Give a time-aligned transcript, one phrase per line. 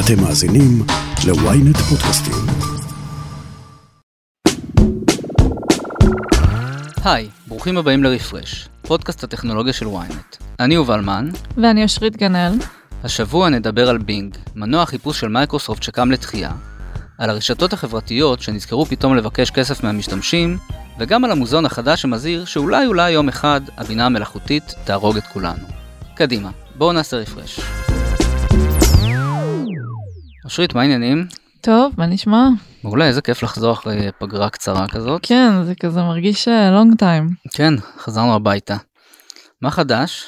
[0.00, 0.82] אתם מאזינים
[1.26, 2.34] ל-ynet פודקאסטים.
[7.04, 10.36] היי, ברוכים הבאים לרפרש, פודקאסט הטכנולוגיה של ynet.
[10.60, 11.30] אני יובל מן.
[11.56, 12.52] ואני אושרית גנאל.
[13.04, 16.50] השבוע נדבר על בינג, מנוע החיפוש של מייקרוסופט שקם לתחייה,
[17.18, 20.58] על הרשתות החברתיות שנזכרו פתאום לבקש כסף מהמשתמשים,
[20.98, 25.66] וגם על המוזיאון החדש שמזהיר שאולי אולי יום אחד הבינה המלאכותית תהרוג את כולנו.
[26.14, 27.60] קדימה, בואו נעשה רפרש.
[30.46, 31.26] אושרית, מה העניינים?
[31.60, 32.48] טוב, מה נשמע?
[32.84, 35.20] מעולה, איזה כיף לחזור אחרי פגרה קצרה כזאת.
[35.22, 37.28] כן, זה כזה מרגיש לונג uh, טיים.
[37.54, 38.76] כן, חזרנו הביתה.
[39.62, 40.24] מה חדש?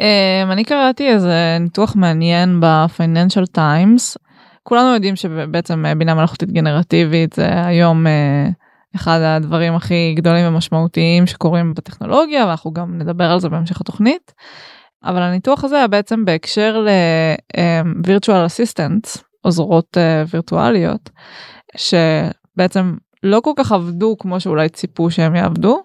[0.00, 4.16] Um, אני קראתי איזה ניתוח מעניין ב-Financial Times.
[4.62, 11.26] כולנו יודעים שבעצם uh, בינה מלאכותית גנרטיבית זה היום uh, אחד הדברים הכי גדולים ומשמעותיים
[11.26, 14.32] שקורים בטכנולוגיה ואנחנו גם נדבר על זה בהמשך התוכנית.
[15.04, 21.10] אבל הניתוח הזה היה בעצם בהקשר ל-virtual assistants, עוזרות uh, וירטואליות,
[21.76, 25.82] שבעצם לא כל כך עבדו כמו שאולי ציפו שהם יעבדו,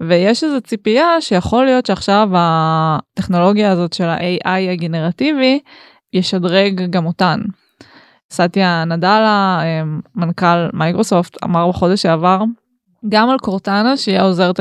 [0.00, 5.60] ויש איזו ציפייה שיכול להיות שעכשיו הטכנולוגיה הזאת של ה-AI הגנרטיבי
[6.12, 7.40] ישדרג גם אותן.
[8.32, 9.60] סטיה נדלה,
[10.14, 12.42] מנכ"ל מייקרוסופט, אמר בחודש שעבר,
[13.08, 14.60] גם על קורטנה שהיא העוזרת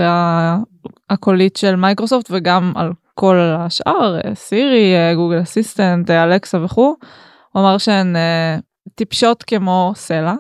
[1.09, 6.95] הקולית של מייקרוסופט וגם על כל השאר, סירי, גוגל אסיסטנט, אלכסה וכו',
[7.55, 10.33] הוא אמר שהן אה, טיפשות כמו סלע.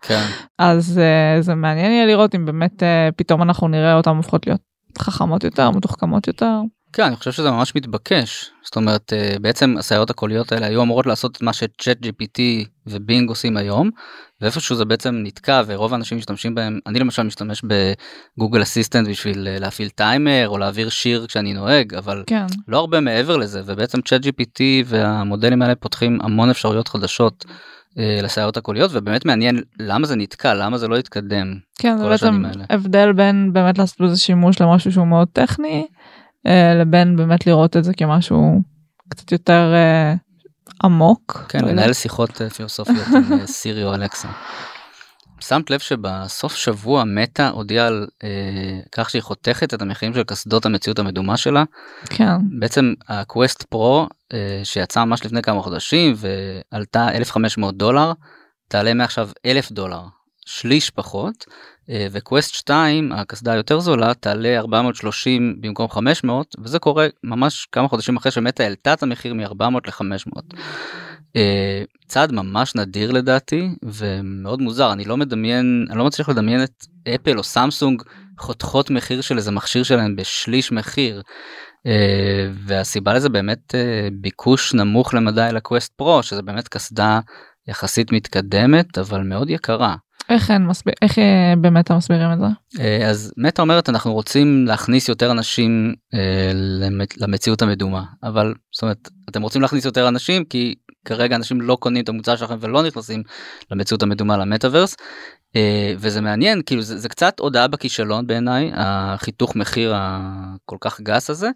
[0.00, 0.26] כן.
[0.58, 4.60] אז אה, זה מעניין יהיה לראות אם באמת אה, פתאום אנחנו נראה אותן הופכות להיות
[4.98, 6.60] חכמות יותר, מתוחכמות יותר.
[6.92, 8.50] כן, אני חושב שזה ממש מתבקש.
[8.64, 12.40] זאת אומרת, בעצם הסייעות הקוליות האלה היו אמורות לעשות את מה שצ'אט GPT
[12.86, 13.90] ובינג עושים היום,
[14.44, 17.62] ואיפשהו זה בעצם נתקע ורוב האנשים משתמשים בהם, אני למשל משתמש
[18.38, 22.46] בגוגל אסיסטנט בשביל להפעיל טיימר או להעביר שיר כשאני נוהג, אבל כן.
[22.68, 27.44] לא הרבה מעבר לזה, ובעצם צ'אט GPT והמודלים האלה פותחים המון אפשרויות חדשות.
[28.22, 31.54] לסייעות הקוליות ובאמת מעניין למה זה נתקע למה זה לא התקדם.
[31.78, 35.86] כן זה בעצם הבדל בין באמת לעשות בזה שימוש למשהו שהוא מאוד טכני
[36.46, 38.60] אה, לבין באמת לראות את זה כמשהו
[39.08, 40.14] קצת יותר אה,
[40.82, 41.44] עמוק.
[41.48, 44.28] כן, לנהל שיחות אה, פילוסופיות עם סירי או אלכסה.
[45.40, 50.66] שמת לב שבסוף שבוע מטא הודיעה על אה, כך שהיא חותכת את המחירים של קסדות
[50.66, 51.64] המציאות המדומה שלה.
[52.04, 52.36] כן.
[52.58, 58.12] בעצם הקווסט פרו אה, שיצא ממש לפני כמה חודשים ועלתה 1500 דולר
[58.68, 60.00] תעלה מעכשיו 1000 דולר
[60.46, 61.44] שליש פחות
[61.88, 68.32] וקווסט 2 הקסדה היותר זולה תעלה 430 במקום 500 וזה קורה ממש כמה חודשים אחרי
[68.32, 70.56] שמטה העלתה את המחיר מ-400 ל-500.
[72.08, 76.84] צעד ממש נדיר לדעתי ומאוד מוזר אני לא מדמיין אני לא מצליח לדמיין את
[77.14, 78.02] אפל או סמסונג
[78.38, 81.22] חותכות מחיר של איזה מכשיר שלהם בשליש מחיר.
[82.66, 83.74] והסיבה לזה באמת
[84.12, 87.20] ביקוש נמוך למדי לקווסט פרו שזה באמת קסדה
[87.68, 89.96] יחסית מתקדמת אבל מאוד יקרה.
[90.28, 91.18] איך אין מסביר איך
[91.58, 92.46] באמת מסבירים את זה?
[93.06, 95.94] אז מטה אומרת אנחנו רוצים להכניס יותר אנשים
[97.16, 98.04] למציאות המדומה.
[98.22, 102.36] אבל זאת אומרת אתם רוצים להכניס יותר אנשים כי כרגע אנשים לא קונים את המוצר
[102.36, 103.22] שלכם ולא נכנסים
[103.70, 104.96] למציאות המדומה למטאוורס.
[105.98, 111.50] וזה מעניין כאילו זה, זה קצת הודעה בכישלון בעיניי החיתוך מחיר הכל כך גס הזה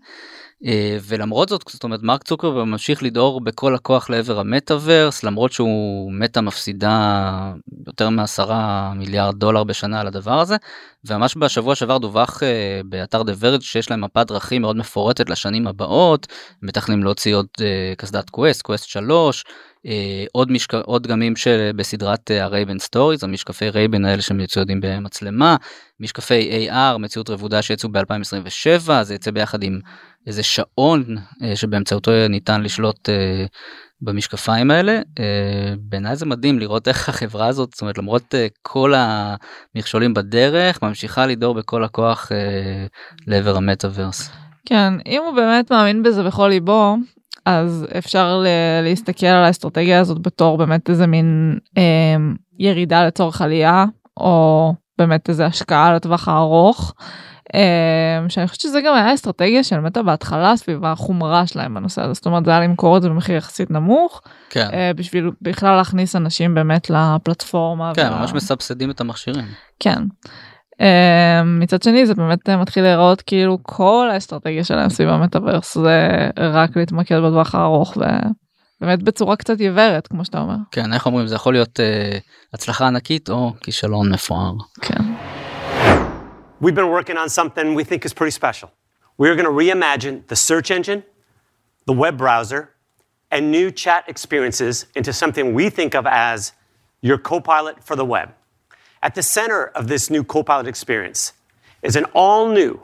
[1.03, 6.41] ולמרות זאת זאת אומרת מרק צוקרברג ממשיך לדהור בכל הכוח לעבר המטאוורס למרות שהוא מטא
[6.41, 7.53] מפסידה
[7.87, 10.57] יותר מעשרה מיליארד דולר בשנה על הדבר הזה
[11.05, 12.43] וממש בשבוע שעבר דווח
[12.85, 16.27] באתר The Verge שיש להם מפת דרכים מאוד מפורטת לשנים הבאות
[16.63, 17.49] מתכננים להוציא עוד
[17.97, 19.45] קסדת Quest Quest 3
[20.33, 20.75] עוד משק...
[20.75, 25.57] עוד דגמים שבסדרת ה Ray-Ban Stories המשקפי Ray-Ban האלה שמצוידים במצלמה
[26.01, 29.81] משקפי AR מציאות רבודה שיצאו ב2027 זה יצא ביחד עם
[30.27, 31.17] איזה שעון
[31.55, 33.09] שבאמצעותו ניתן לשלוט
[34.01, 35.01] במשקפיים האלה
[35.79, 41.55] בעיניי זה מדהים לראות איך החברה הזאת זאת אומרת למרות כל המכשולים בדרך ממשיכה לדור
[41.55, 42.33] בכל הכוח
[43.27, 44.31] לעבר המטאוורס.
[44.67, 46.97] כן אם הוא באמת מאמין בזה בכל ליבו
[47.49, 48.43] אז אפשר
[48.83, 52.17] להסתכל על האסטרטגיה הזאת בתור באמת איזה מין אה,
[52.59, 53.85] ירידה לצורך עלייה
[54.17, 56.95] או באמת איזה השקעה לטווח הארוך.
[57.55, 62.13] אה, שאני חושבת שזה גם היה אסטרטגיה של מטה בהתחלה סביב החומרה שלהם בנושא הזה
[62.13, 64.69] זאת אומרת זה היה למכור את זה במחיר יחסית נמוך כן.
[64.73, 67.93] אה, בשביל בכלל להכניס אנשים באמת לפלטפורמה.
[67.95, 68.21] כן וה...
[68.21, 69.45] ממש מסבסדים את המכשירים.
[69.81, 70.03] כן.
[70.73, 76.29] Uh, מצד שני זה באמת uh, מתחיל להיראות כאילו כל האסטרטגיה שלהם סביב המטאברס זה
[76.37, 80.57] רק להתמקד בטווח הארוך ובאמת בצורה קצת עיוורת כמו שאתה אומר.
[80.71, 82.17] כן איך אומרים זה יכול להיות uh,
[82.55, 84.53] הצלחה ענקית או כישלון מפואר.
[84.81, 85.03] כן.
[86.61, 88.71] we've been working on something we think is pretty special.
[89.17, 91.05] We're going to reimagine the search engine,
[91.87, 92.71] the web browser,
[93.31, 96.53] and new chat experiences into something we think of as
[97.01, 98.29] your Copilot for the web.
[99.03, 101.33] At the center of this new Copilot experience
[101.83, 102.81] is an all new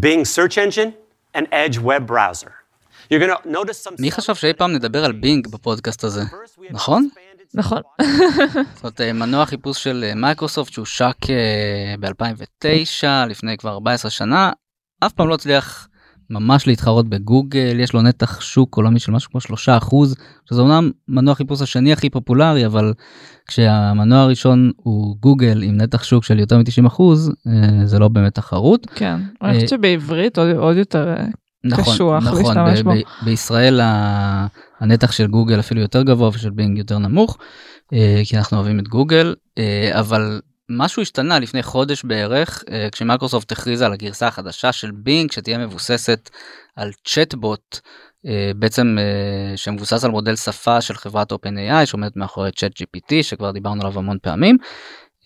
[0.00, 0.94] Bing search engine
[1.34, 2.52] and Edge web browser.
[3.10, 3.96] You're gonna notice some...
[3.98, 6.22] מי חשב שאי פעם נדבר על בינג בפודקאסט הזה,
[6.70, 7.08] נכון?
[7.54, 7.82] נכון.
[8.74, 11.16] זאת אומרת, אה, מנוע חיפוש של אה, מייקרוסופט שהושק
[12.00, 14.50] ב-2009, לפני כבר 14 שנה,
[15.00, 15.88] אף פעם לא הצליח
[16.30, 20.16] ממש להתחרות בגוגל, יש לו נתח שוק עולמי של משהו כמו 3 אחוז,
[20.48, 22.92] שזה אומנם מנוע חיפוש השני הכי פופולרי, אבל
[23.48, 28.34] כשהמנוע הראשון הוא גוגל עם נתח שוק של יותר מ-90 אחוז, אה, זה לא באמת
[28.34, 28.86] תחרות.
[28.94, 31.24] כן, אני חושבת שבעברית עוד, יותר אה,
[31.64, 32.90] נכון, קשוח נכון, להשתמש ב- בו.
[32.90, 34.46] ב- בישראל ה-
[34.80, 37.38] הנתח של גוגל אפילו יותר גבוה ושל בינג יותר נמוך,
[37.92, 43.52] אה, כי אנחנו אוהבים את גוגל, אה, אבל משהו השתנה לפני חודש בערך, אה, כשמייקרוסופט
[43.52, 46.30] הכריזה על הגרסה החדשה של בינג, שתהיה מבוססת
[46.76, 47.78] על צ'טבוט,
[48.26, 53.80] אה, בעצם אה, שמבוסס על מודל שפה של חברת OpenAI שעומדת מאחורי ChatGPT, שכבר דיברנו
[53.82, 54.58] עליו המון פעמים.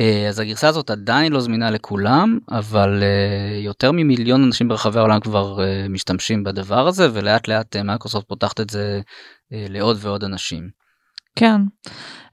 [0.00, 5.20] אה, אז הגרסה הזאת עדיין לא זמינה לכולם, אבל אה, יותר ממיליון אנשים ברחבי העולם
[5.20, 9.00] כבר אה, משתמשים בדבר הזה, ולאט לאט מייקרוסופט פותחת את זה
[9.50, 10.68] לעוד ועוד אנשים.
[11.36, 11.60] כן.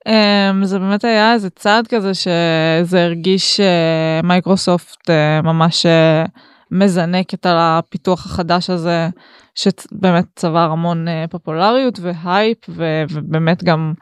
[0.09, 6.29] אמ, זה באמת היה איזה צעד כזה שזה הרגיש אה, מייקרוסופט אה, ממש אה,
[6.71, 9.09] מזנקת על הפיתוח החדש הזה
[9.55, 13.93] שבאמת צבר המון אה, פופולריות והייפ ו- ובאמת גם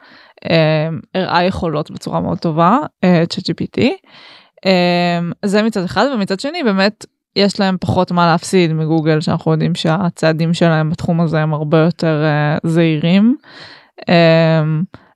[1.14, 3.82] הראה יכולות בצורה מאוד טובה, ChatGPT.
[4.56, 9.74] אמ, זה מצד אחד ומצד שני באמת יש להם פחות מה להפסיד מגוגל שאנחנו יודעים
[9.74, 12.24] שהצעדים שלהם בתחום הזה הם הרבה יותר
[12.64, 13.36] זהירים.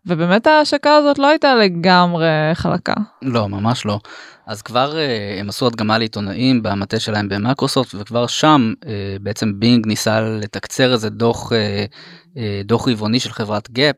[0.07, 2.95] ובאמת ההשקה הזאת לא הייתה לגמרי חלקה.
[3.23, 3.99] לא, ממש לא.
[4.47, 8.87] אז כבר אה, הם עשו הדגמה לעיתונאים במטה שלהם במייקרוסופט, וכבר שם אה,
[9.21, 13.97] בעצם בינג ניסה לתקצר איזה דוח, אה, דוח רבעוני של חברת גאפ,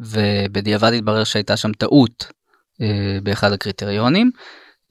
[0.00, 2.84] ובדיעבד התברר שהייתה שם טעות אה,
[3.22, 4.30] באחד הקריטריונים.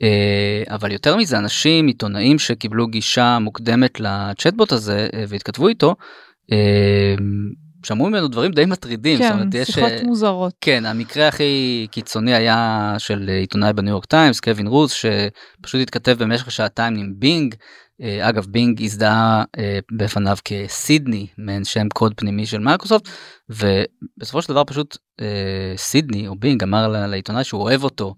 [0.03, 5.95] אה, אבל יותר מזה, אנשים, עיתונאים שקיבלו גישה מוקדמת לצ'טבוט הזה uh, והתכתבו איתו,
[6.51, 7.21] אה,
[7.85, 9.19] שמעו ממנו דברים די מטרידים.
[9.19, 10.53] כן, אומרת, יש, שיחות אה, מוזרות.
[10.61, 16.51] כן, המקרה הכי קיצוני היה של עיתונאי בניו יורק טיימס, קווין רוז, שפשוט התכתב במשך
[16.51, 17.55] שעתיים עם בינג.
[18.01, 23.09] אה, אגב, בינג הזדהה אה, בפניו כסידני, מעין שם קוד פנימי של מייקרוסופט,
[23.49, 28.15] ובסופו של דבר פשוט אה, סידני או בינג אמר לעיתונאי שהוא אוהב אותו,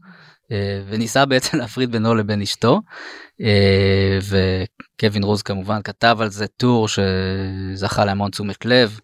[0.88, 2.82] וניסה בעצם להפריד בינו לבין אשתו.
[4.22, 9.00] וקווין רוז כמובן כתב על זה טור שזכה להמון תשומת לב.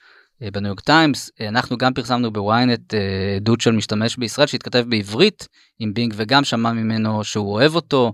[0.54, 2.94] בניו יורק טיימס אנחנו גם פרסמנו בוויינט
[3.36, 5.48] עדות של משתמש בישראל שהתכתב בעברית
[5.80, 8.14] עם בינג וגם שמע ממנו שהוא אוהב אותו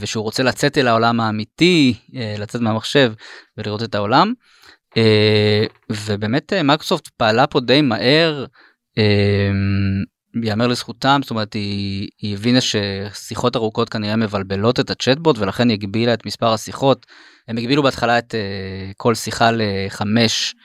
[0.00, 3.12] ושהוא רוצה לצאת אל העולם האמיתי אה, לצאת מהמחשב
[3.56, 4.32] ולראות את העולם.
[4.96, 8.44] אה, ובאמת אה, מייקרוסופט פעלה פה די מהר.
[8.98, 9.50] אה,
[10.42, 15.74] יאמר לזכותם זאת אומרת היא, היא הבינה ששיחות ארוכות כנראה מבלבלות את הצ'טבוט ולכן היא
[15.74, 17.06] הגבילה את מספר השיחות.
[17.48, 20.60] הם הגבילו בהתחלה את אה, כל שיחה לחמש אה,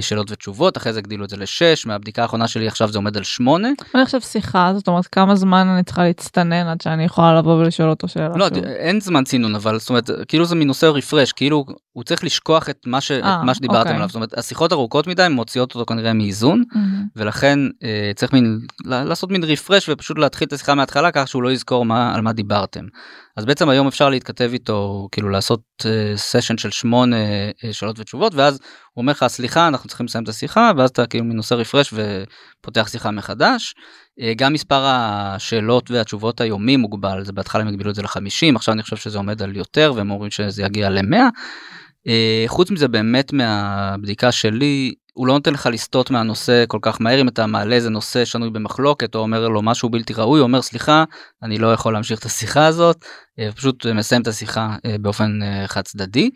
[0.00, 3.22] שאלות ותשובות אחרי זה הגדילו את זה לשש מהבדיקה האחרונה שלי עכשיו זה עומד על
[3.22, 3.68] שמונה.
[3.94, 7.90] אני עכשיו שיחה זאת אומרת כמה זמן אני צריכה להצטנן עד שאני יכולה לבוא ולשאול
[7.90, 8.36] אותו שאלה.
[8.36, 8.46] לא.
[8.64, 12.70] אין זמן צינון אבל זאת אומרת כאילו זה מין נושא רפרש כאילו הוא צריך לשכוח
[12.70, 13.10] את מה, ש...
[13.12, 13.94] את אה, מה שדיברתם אוקיי.
[13.94, 17.06] עליו זאת אומרת השיחות ארוכות מדי מוציאות אותו כנראה מאיזון מהמם.
[17.16, 21.42] ולכן אה, צריך מין ל- לעשות מין רפרש ופשוט להתחיל את השיחה מההתחלה כך שהוא
[21.42, 22.84] לא יזכור מה על מה דיברתם.
[23.36, 25.60] אז בעצם היום אפשר להתכתב איתו כאילו לעשות
[26.16, 27.16] סשן של שמונה
[27.64, 28.54] אה, שאלות ותשובות ואז
[28.92, 31.94] הוא אומר לך סליחה אנחנו צריכים לסיים את השיחה ואז אתה כאילו מין עושה רפרש
[31.94, 33.74] ופותח שיחה מחדש.
[34.20, 38.74] אה, גם מספר השאלות והתשובות היומי מוגבל זה בהתחלה הם הגבילו את זה ל-50 עכשיו
[38.74, 41.16] אני חושב שזה עומד על יותר והם אומרים שזה יגיע ל-100.
[42.08, 47.20] אה, חוץ מזה באמת מהבדיקה שלי הוא לא נותן לך לסטות מהנושא כל כך מהר
[47.20, 51.04] אם אתה מעלה איזה נושא שנוי במחלוקת או אומר לו משהו בלתי ראוי אומר סליחה
[51.42, 53.04] אני לא יכול להמשיך את השיחה הזאת
[53.38, 56.30] אה, פשוט מסיים את השיחה אה, באופן חד צדדי.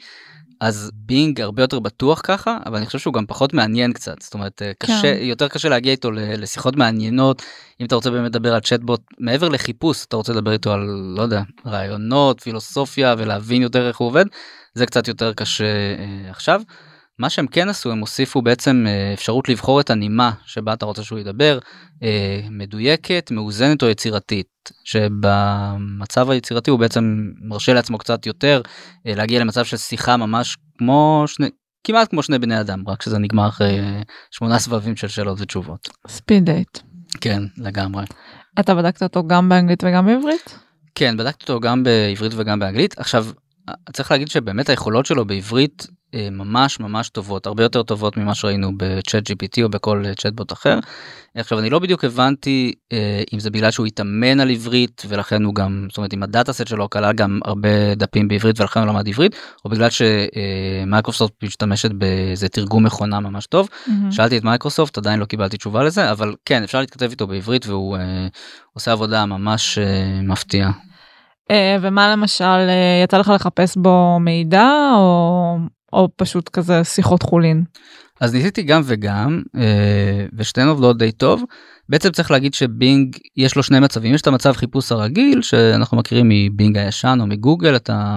[0.61, 4.35] אז בינג הרבה יותר בטוח ככה אבל אני חושב שהוא גם פחות מעניין קצת זאת
[4.35, 5.19] אומרת אה, קשה כן.
[5.21, 7.43] יותר קשה להגיע איתו לשיחות מעניינות
[7.81, 10.81] אם אתה רוצה באמת לדבר על צ'טבוט מעבר לחיפוש אתה רוצה לדבר איתו על
[11.17, 14.25] לא יודע רעיונות פילוסופיה ולהבין יותר איך הוא עובד
[14.75, 16.63] זה קצת יותר קשה אה, עכשיו.
[17.19, 21.05] מה שהם כן עשו הם הוסיפו בעצם אה, אפשרות לבחור את הנימה שבה אתה רוצה
[21.05, 21.59] שהוא ידבר
[22.03, 24.47] אה, מדויקת מאוזנת או יצירתית
[24.85, 28.63] שבמצב היצירתי הוא בעצם מרשה לעצמו קצת יותר
[29.07, 31.49] אה, להגיע למצב של שיחה ממש כמו שני
[31.85, 33.79] כמעט כמו שני בני אדם רק שזה נגמר אחרי
[34.31, 36.79] שמונה סבבים של שאלות ותשובות ספיד דייט.
[37.21, 38.05] כן לגמרי.
[38.61, 40.59] אתה בדקת אותו גם באנגלית וגם בעברית?
[40.95, 43.27] כן בדקתי אותו גם בעברית וגם באנגלית עכשיו
[43.93, 49.31] צריך להגיד שבאמת היכולות שלו בעברית ממש ממש טובות הרבה יותר טובות ממה שראינו בצ'אט
[49.31, 50.79] gpt או בכל צ'אטבוט אחר.
[51.35, 55.55] עכשיו אני לא בדיוק הבנתי אה, אם זה בגלל שהוא התאמן על עברית ולכן הוא
[55.55, 58.89] גם זאת אומרת אם ה data set שלו כלל גם הרבה דפים בעברית ולכן הוא
[58.89, 63.69] למד עברית או בגלל שמייקרוסופט משתמשת באיזה תרגום מכונה ממש טוב.
[63.69, 63.91] Mm-hmm.
[64.11, 67.97] שאלתי את מייקרוסופט עדיין לא קיבלתי תשובה לזה אבל כן אפשר להתכתב איתו בעברית והוא
[67.97, 68.27] אה,
[68.73, 70.71] עושה עבודה ממש אה, מפתיעה.
[71.51, 75.57] אה, ומה למשל אה, יצא לך לחפש בו מידע או
[75.93, 77.65] או פשוט כזה שיחות חולין.
[78.21, 81.43] אז ניסיתי גם וגם אה, ושתיהן עובדות די טוב.
[81.89, 86.29] בעצם צריך להגיד שבינג יש לו שני מצבים יש את המצב חיפוש הרגיל שאנחנו מכירים
[86.29, 88.17] מבינג הישן או מגוגל אתה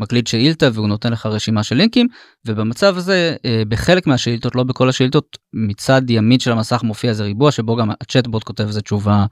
[0.00, 2.06] מקליד שאילתה והוא נותן לך רשימה של לינקים
[2.46, 7.50] ובמצב הזה אה, בחלק מהשאילתות לא בכל השאילתות מצד ימין של המסך מופיע איזה ריבוע
[7.50, 9.26] שבו גם הצ'טבוט כותב איזה תשובה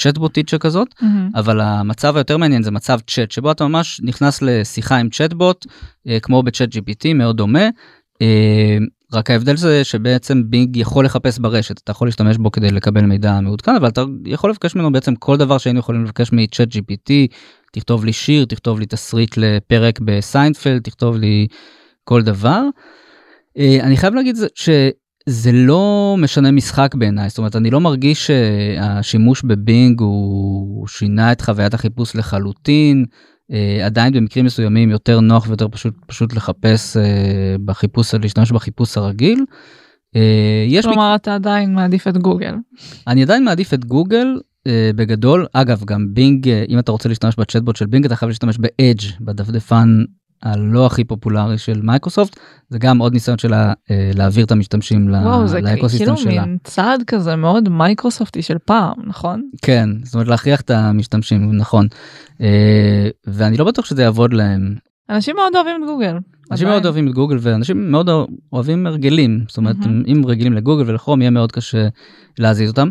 [0.00, 1.38] צ'טבוטית שכזאת Mm-hmm.
[1.38, 5.66] אבל המצב היותר מעניין זה מצב צ'אט שבו אתה ממש נכנס לשיחה עם צ'טבוט
[6.08, 7.68] אה, כמו ב ChatGPT מאוד דומה.
[9.14, 13.40] רק ההבדל זה שבעצם בינג יכול לחפש ברשת אתה יכול להשתמש בו כדי לקבל מידע
[13.40, 17.12] מעודכן אבל אתה יכול לבקש ממנו בעצם כל דבר שהיינו יכולים לבקש מ ChatGPT
[17.72, 21.46] תכתוב לי שיר תכתוב לי תסריט לפרק בסיינפלד תכתוב לי
[22.04, 22.62] כל דבר.
[23.58, 28.26] אה, אני חייב להגיד זה- שזה לא משנה משחק בעיניי זאת אומרת אני לא מרגיש
[28.26, 33.04] שהשימוש בבינג הוא שינה את חוויית החיפוש לחלוטין.
[33.52, 37.02] אה, עדיין במקרים מסוימים יותר נוח ויותר פשוט פשוט לחפש אה,
[37.64, 39.44] בחיפוש להשתמש בחיפוש הרגיל.
[40.16, 42.54] אה, יש מק- כלומר אתה עדיין מעדיף את גוגל.
[43.06, 44.26] אני עדיין מעדיף את גוגל
[44.66, 48.28] אה, בגדול אגב גם בינג אה, אם אתה רוצה להשתמש בצ'טבוט של בינג אתה חייב
[48.28, 50.04] להשתמש באדג' בדפדפן
[50.42, 55.18] הלא הכי פופולרי של מייקרוסופט זה גם עוד ניסיון שלה אה, להעביר את המשתמשים ל
[55.18, 56.44] ecosystem כאילו שלה.
[56.46, 59.42] מין צעד כזה מאוד מייקרוסופטי של פעם נכון?
[59.62, 61.86] כן זאת אומרת להכריח את המשתמשים נכון
[62.40, 64.74] אה, ואני לא בטוח שזה יעבוד להם
[65.08, 66.18] אנשים מאוד אוהבים את גוגל.
[66.50, 66.74] אנשים עדיין.
[66.74, 68.10] מאוד אוהבים את גוגל ואנשים מאוד
[68.52, 70.02] אוהבים הרגלים זאת אומרת מהמם.
[70.06, 71.88] אם רגילים לגוגל ולכרום יהיה מאוד קשה
[72.38, 72.88] להזיז אותם.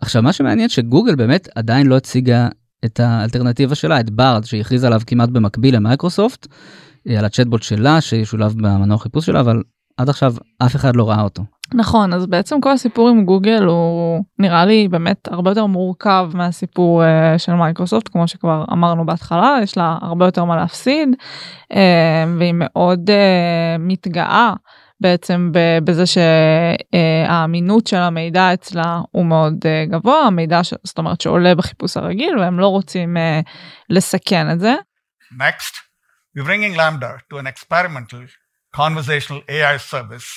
[0.00, 2.48] עכשיו מה שמעניין שגוגל באמת עדיין לא הציגה
[2.84, 6.46] את האלטרנטיבה שלה את בארד שהיא הכריזה עליו כמעט במקביל למייקרוסופט
[7.08, 9.62] אה, על הצ'טבוט שלה שישולב במנוע חיפוש שלה אבל
[9.96, 11.42] עד עכשיו אף אחד לא ראה אותו.
[11.74, 17.02] נכון אז בעצם כל הסיפור עם גוגל הוא נראה לי באמת הרבה יותר מורכב מהסיפור
[17.02, 21.08] uh, של מייקרוסופט כמו שכבר אמרנו בהתחלה יש לה הרבה יותר מה להפסיד
[21.72, 21.76] uh,
[22.38, 24.52] והיא מאוד uh, מתגאה
[25.00, 25.52] בעצם
[25.84, 30.74] בזה שהאמינות של המידע אצלה הוא מאוד uh, גבוה המידע ש...
[30.84, 33.20] זאת אומרת שעולה בחיפוש הרגיל והם לא רוצים uh,
[33.90, 34.74] לסכן את זה.
[35.32, 35.74] Next,
[36.34, 38.26] we're bringing Lambda to an experimental
[38.72, 40.28] conversational AI service,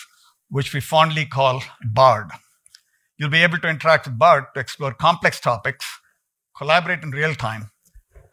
[0.50, 1.62] which we fondly call
[2.00, 2.30] BARD.
[3.18, 5.86] You'll be able to interact with BARD to explore complex topics,
[6.58, 7.64] collaborate in real time,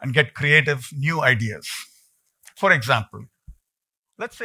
[0.01, 1.67] and get creative new ideas.
[2.55, 3.21] For example,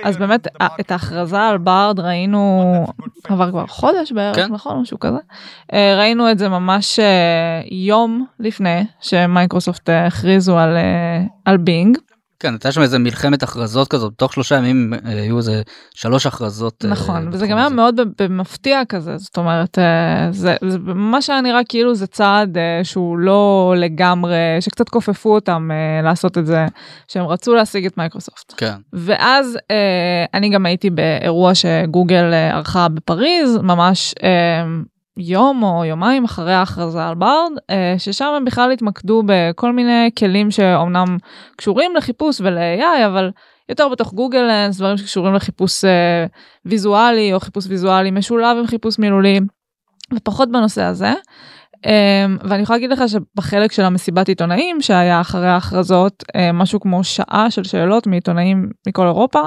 [0.04, 0.46] אז באמת
[0.80, 2.64] את ההכרזה על בארד ראינו
[3.24, 4.52] עבר כבר חודש בערך כן.
[4.52, 4.80] נכון?
[4.80, 5.18] משהו כזה.
[5.72, 10.76] אה, ראינו את זה ממש אה, יום לפני שמייקרוסופט אה, הכריזו על
[11.44, 11.98] על בינג
[12.42, 15.62] כן הייתה שם איזה מלחמת הכרזות כזאת תוך שלושה ימים אה, היו איזה
[15.94, 16.84] שלוש הכרזות.
[16.84, 17.68] אה, נכון וזה גם היה.
[17.68, 23.18] מאוד במפתיע כזה זאת אומרת אה, זה זה ממש היה נראה כאילו זה צעד שהוא
[23.18, 25.70] לא לגמרי שקצת כופפו אותם
[26.02, 26.66] לעשות את זה
[27.08, 28.54] שהם רצו להשיג את מייקרוסופט.
[28.56, 28.74] כן.
[28.92, 29.58] ואז
[30.34, 34.14] אני גם הייתי באירוע שגוגל ערכה בפריז ממש
[35.16, 40.50] יום או יומיים אחרי ההכרזה על בארד אה, ששם הם בכלל התמקדו בכל מיני כלים
[40.50, 41.16] שאומנם
[41.56, 43.30] קשורים לחיפוש ול-AI אבל
[43.68, 46.26] יותר בתוך גוגל לנס דברים שקשורים לחיפוש אה,
[46.64, 49.40] ויזואלי או חיפוש ויזואלי משולב עם חיפוש מילולי
[50.14, 51.12] ופחות בנושא הזה.
[52.44, 57.64] ואני יכולה להגיד לך שבחלק של המסיבת עיתונאים שהיה אחרי ההכרזות משהו כמו שעה של
[57.64, 59.40] שאלות מעיתונאים מכל אירופה.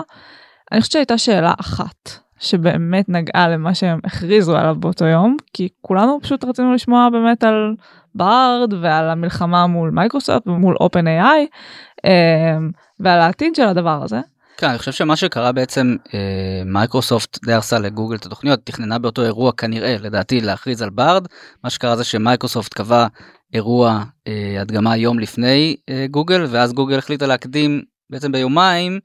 [0.72, 6.20] אני חושבת שהייתה שאלה אחת שבאמת נגעה למה שהם הכריזו עליו באותו יום כי כולנו
[6.22, 7.76] פשוט רצינו לשמוע באמת על
[8.16, 11.48] בארד ועל המלחמה מול מייקרוסופט ומול אופן איי
[13.00, 14.20] ועל העתיד של הדבר הזה.
[14.58, 19.24] כן, אני חושב שמה שקרה בעצם אה, מייקרוסופט די הרסה לגוגל את התוכניות תכננה באותו
[19.24, 21.28] אירוע כנראה לדעתי להכריז על בארד
[21.64, 23.08] מה שקרה זה שמייקרוסופט קבעה
[23.54, 29.00] אירוע אה, הדגמה יום לפני אה, גוגל ואז גוגל החליטה להקדים בעצם ביומיים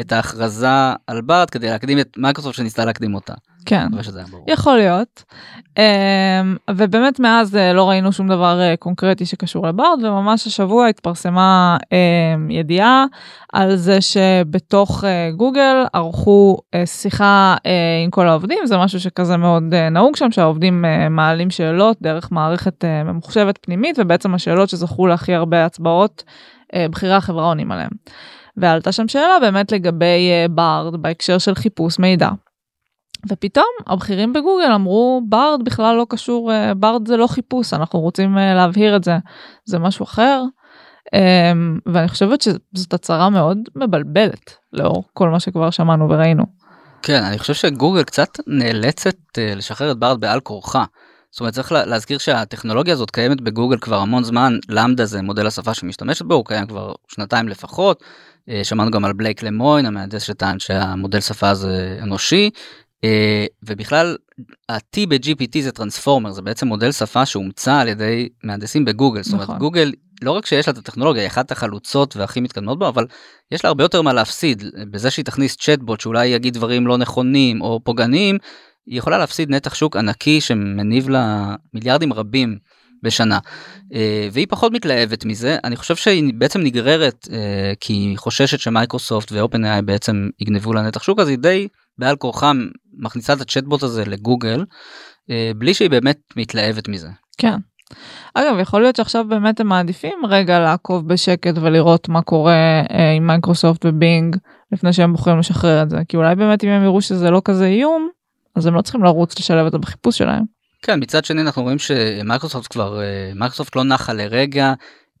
[0.00, 3.34] את ההכרזה על בארד כדי להקדים את מייקרוסופט שניסתה להקדים אותה.
[3.66, 3.86] כן.
[4.48, 5.24] יכול להיות.
[5.78, 11.76] אמ, ובאמת מאז אה, לא ראינו שום דבר אה, קונקרטי שקשור לברד וממש השבוע התפרסמה
[11.92, 13.04] אמ, ידיעה
[13.52, 17.56] על זה שבתוך אה, גוגל ערכו שיחה
[18.04, 23.58] עם כל העובדים זה משהו שכזה מאוד נהוג שם שהעובדים מעלים שאלות דרך מערכת ממוחשבת
[23.62, 26.24] פנימית ובעצם השאלות שזכו להכי הרבה הצבעות
[26.90, 27.90] בכירי החברה עונים עליהם.
[28.56, 32.28] ועלתה שם שאלה באמת לגבי בארד בהקשר של חיפוש מידע.
[33.28, 38.96] ופתאום הבכירים בגוגל אמרו בארד בכלל לא קשור, בארד זה לא חיפוש, אנחנו רוצים להבהיר
[38.96, 39.16] את זה,
[39.64, 40.42] זה משהו אחר.
[41.06, 46.44] Um, ואני חושבת שזאת הצהרה מאוד מבלבלת לאור כל מה שכבר שמענו וראינו.
[47.02, 50.84] כן, אני חושב שגוגל קצת נאלצת לשחרר את בארד בעל כורחה.
[51.30, 55.74] זאת אומרת צריך להזכיר שהטכנולוגיה הזאת קיימת בגוגל כבר המון זמן, למדה זה מודל השפה
[55.74, 58.04] שמשתמשת בו, הוא קיים כבר שנתיים לפחות.
[58.50, 62.50] Uh, שמענו גם על בלייק למוין המהנדס שטען שהמודל שפה הזה אנושי.
[62.96, 63.08] Uh,
[63.62, 64.16] ובכלל
[64.68, 69.22] ה-T ב-GPT זה טרנספורמר זה בעצם מודל שפה שהומצא על ידי מהנדסים בגוגל.
[69.22, 69.58] זאת אומרת נכון.
[69.58, 73.06] גוגל לא רק שיש לה את הטכנולוגיה היא אחת החלוצות והכי מתקדמות בו אבל
[73.50, 77.62] יש לה הרבה יותר מה להפסיד בזה שהיא תכניס צ'טבוט שאולי יגיד דברים לא נכונים
[77.62, 78.38] או פוגעניים
[78.86, 82.58] היא יכולה להפסיד נתח שוק ענקי שמניב לה מיליארדים רבים
[83.02, 83.38] בשנה
[83.94, 89.32] אה, והיא פחות מתלהבת מזה אני חושב שהיא בעצם נגררת אה, כי היא חוששת שמייקרוסופט
[89.32, 92.66] ואופן איי בעצם יגנבו לה נתח שוק אז היא די בעל כורחה
[92.98, 94.64] מכניסה את הצ'טבוט הזה לגוגל
[95.30, 97.08] אה, בלי שהיא באמת מתלהבת מזה.
[97.38, 97.56] כן.
[98.34, 102.82] אגב יכול להיות שעכשיו באמת הם מעדיפים רגע לעקוב בשקט ולראות מה קורה
[103.16, 104.36] עם מייקרוסופט ובינג
[104.72, 107.66] לפני שהם בוחרים לשחרר את זה כי אולי באמת אם הם יראו שזה לא כזה
[107.66, 108.08] איום
[108.56, 110.55] אז הם לא צריכים לרוץ לשלב את זה בחיפוש שלהם.
[110.86, 113.00] כן מצד שני אנחנו רואים שמייקרוסופט כבר
[113.34, 114.72] מייקרוסופט לא נחה לרגע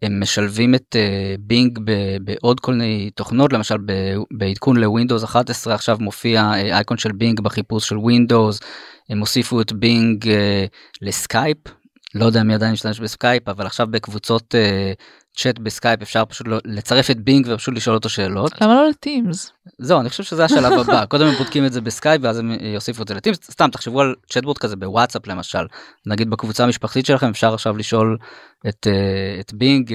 [0.02, 0.96] הם משלבים את
[1.40, 1.82] בינג אה,
[2.20, 3.76] בעוד כל מיני תוכנות למשל
[4.30, 8.60] בעדכון לווינדוס 11 עכשיו מופיע אייקון של בינג בחיפוש של ווינדוס
[9.08, 10.24] הם הוסיפו את בינג
[11.02, 11.58] לסקייפ
[12.14, 14.54] לא יודע מי עדיין משתמש בסקייפ אבל עכשיו בקבוצות
[15.36, 18.60] צ'אט בסקייפ אפשר פשוט לא, לצרף את בינג ופשוט לשאול אותו שאלות.
[18.60, 19.52] למה לא ל Teams?
[19.78, 23.02] זהו אני חושב שזה השלב הבא קודם הם בודקים את זה בסקייפ ואז הם יוסיפו
[23.02, 25.66] את זה ל Teams סתם תחשבו על צ'אטבוט כזה בוואטסאפ למשל
[26.06, 28.16] נגיד בקבוצה המשפחתית שלכם אפשר עכשיו לשאול
[28.68, 29.94] את, אה, את בינג אה,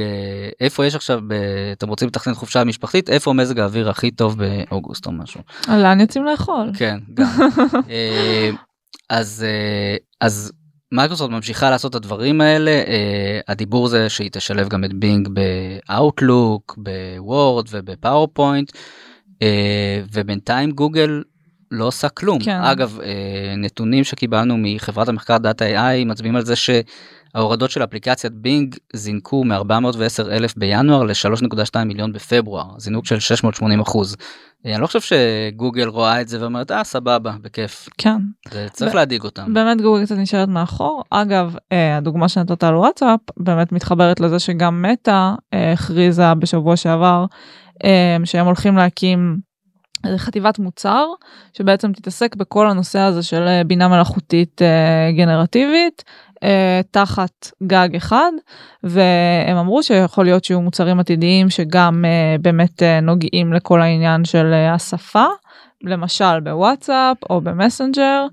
[0.62, 1.34] איפה יש עכשיו ב,
[1.72, 5.42] אתם רוצים לתכנן חופשה משפחתית איפה מזג האוויר הכי טוב באוגוסט או משהו.
[5.68, 6.72] לאן יוצאים לאכול?
[6.78, 7.28] כן גם.
[9.10, 9.46] אז
[10.22, 10.52] אז
[10.92, 15.30] מייקרוסופט ממשיכה לעשות את הדברים האלה אה, הדיבור זה שהיא תשלב גם את בינג
[15.88, 19.44] באוטלוק בוורד ובפאוורפוינט אה,
[20.14, 21.24] ובינתיים גוגל
[21.72, 22.60] לא עושה כלום כן.
[22.62, 23.04] אגב uh,
[23.58, 26.56] נתונים שקיבלנו מחברת המחקר דאטה AI מצביעים על זה
[27.34, 34.16] שההורדות של אפליקציית בינג זינקו מ-410 אלף בינואר ל-3.2 מיליון בפברואר זינוק של 680 אחוז.
[34.66, 37.90] אני לא חושב שגוגל רואה את זה ואומרת אה סבבה בכיף.
[37.98, 38.18] כן.
[38.52, 39.54] זה צריך ב- להדאיג אותם.
[39.54, 41.04] באמת גוגל קצת נשארת מאחור.
[41.10, 47.26] אגב אה, הדוגמה שנתת על וואטסאפ באמת מתחברת לזה שגם מטא אה, הכריזה בשבוע שעבר
[47.84, 49.38] אה, שהם הולכים להקים
[50.18, 51.06] חטיבת מוצר
[51.54, 54.62] שבעצם תתעסק בכל הנושא הזה של בינה מלאכותית
[55.18, 56.04] גנרטיבית
[56.44, 58.32] אה, תחת גג אחד
[58.84, 64.54] והם אמרו שיכול להיות שיהיו מוצרים עתידיים שגם אה, באמת אה, נוגעים לכל העניין של
[64.54, 65.26] השפה
[65.84, 68.28] למשל בוואטסאפ או במסנג'ר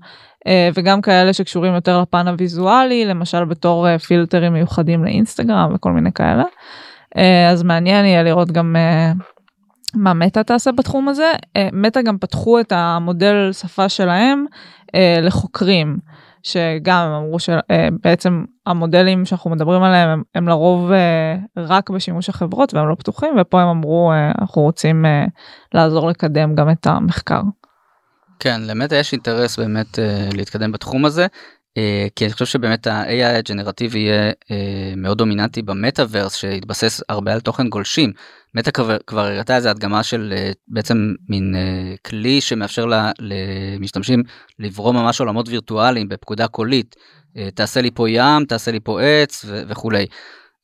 [0.75, 6.43] וגם כאלה שקשורים יותר לפן הוויזואלי למשל בתור פילטרים מיוחדים לאינסטגרם וכל מיני כאלה.
[7.51, 8.75] אז מעניין יהיה לראות גם
[9.93, 11.33] מה מטא תעשה בתחום הזה.
[11.73, 14.45] מטא גם פתחו את המודל שפה שלהם
[15.21, 15.97] לחוקרים.
[16.43, 22.73] שגם הם אמרו שבעצם המודלים שאנחנו מדברים עליהם הם, הם לרוב אה, רק בשימוש החברות
[22.73, 25.25] והם לא פתוחים ופה הם אמרו אה, אנחנו רוצים אה,
[25.73, 27.41] לעזור לקדם גם את המחקר.
[28.39, 29.99] כן, באמת יש אינטרס באמת
[30.33, 31.27] להתקדם בתחום הזה.
[32.15, 34.31] כי אני חושב שבאמת ה-AI הג'נרטיבי יהיה
[34.97, 38.11] מאוד דומיננטי במטאוורס שהתבסס הרבה על תוכן גולשים.
[38.55, 40.33] מטא כבר, כבר הראתה איזה הדגמה של
[40.67, 41.55] בעצם מין
[42.05, 44.23] כלי שמאפשר לה, למשתמשים
[44.59, 46.95] לברוא ממש עולמות וירטואליים בפקודה קולית.
[47.55, 50.05] תעשה לי פה ים, תעשה לי פה עץ ו- וכולי.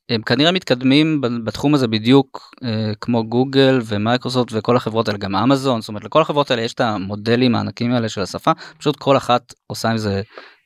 [0.10, 2.54] הם כנראה מתקדמים בתחום הזה בדיוק
[3.02, 6.82] כמו גוגל ומייקרוסופט וכל החברות האלה גם אמזון זאת אומרת לכל החברות האלה יש את
[6.82, 10.21] המודלים הענקים האלה של השפה פשוט כל אחת עושה עם זה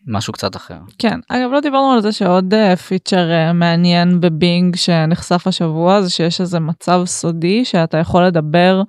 [0.08, 0.78] משהו קצת אחר.
[1.00, 2.54] כן, אגב לא דיברנו על זה שעוד
[2.88, 8.82] פיצ'ר uh, uh, מעניין בבינג שנחשף השבוע זה שיש איזה מצב סודי שאתה יכול לדבר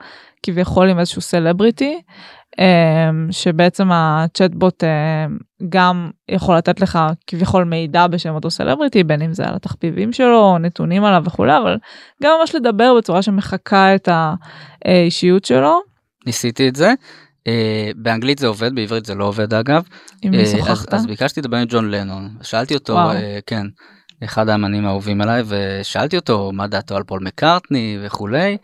[0.43, 2.01] כביכול עם איזשהו סלבריטי.
[2.57, 4.85] um, שבעצם הצ'טבוט
[5.69, 10.59] גם יכול לתת לך כביכול מידע בשם אותו סלבריטי בין אם זה על התחביבים שלו
[10.59, 11.79] נתונים עליו וכולי אבל
[12.23, 14.09] גם ממש לדבר בצורה שמחקה את
[14.85, 15.81] האישיות שלו.
[16.27, 16.95] ניסיתי את זה
[17.97, 19.83] באנגלית זה עובד בעברית זה לא עובד אגב.
[20.23, 20.95] עם מי שוחחת?
[20.95, 23.15] אז, אז ביקשתי לדבר עם ג'ון לנון שאלתי אותו uh,
[23.47, 23.67] כן
[24.25, 28.57] אחד האמנים האהובים עליי ושאלתי אותו מה דעתו על פול מקארטני וכולי.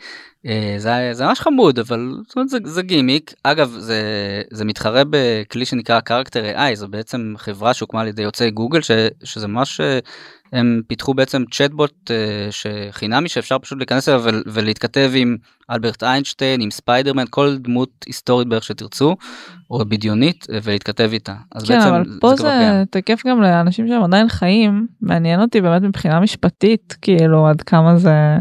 [0.47, 4.03] אה, זה, זה ממש חמוד אבל זאת אומרת, זה, זה גימיק אגב זה,
[4.51, 8.91] זה מתחרה בכלי שנקרא character AI זו בעצם חברה שהוקמה על ידי יוצאי גוגל ש,
[9.25, 9.99] שזה ממש אה,
[10.53, 15.37] הם פיתחו בעצם צ'טבוט אה, שחינמי שאפשר פשוט להיכנס אליו ולהתכתב עם
[15.71, 19.17] אלברט איינשטיין עם ספיידרמן כל דמות היסטורית בערך שתרצו
[19.71, 21.35] או בדיונית ולהתכתב איתה.
[21.55, 22.85] אז כן בעצם אבל פה כבר זה קיים.
[22.85, 28.37] תקף גם לאנשים שהם עדיין חיים מעניין אותי באמת מבחינה משפטית כאילו עד כמה זה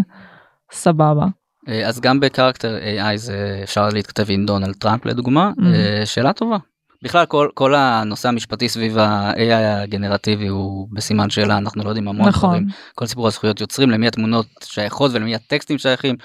[0.72, 1.26] סבבה.
[1.68, 5.66] אה, אז גם ב Character AI זה אפשר להתכתב עם דונלד טראמפ לדוגמה Mhm.
[5.66, 6.58] אה, שאלה טובה.
[7.04, 12.28] בכלל כל כל הנושא המשפטי סביב ה-AI הגנרטיבי הוא בסימן שאלה אנחנו לא יודעים המון
[12.28, 12.50] נכון.
[12.50, 16.16] דברים כל סיפור הזכויות יוצרים למי התמונות שייכות ולמי הטקסטים שייכים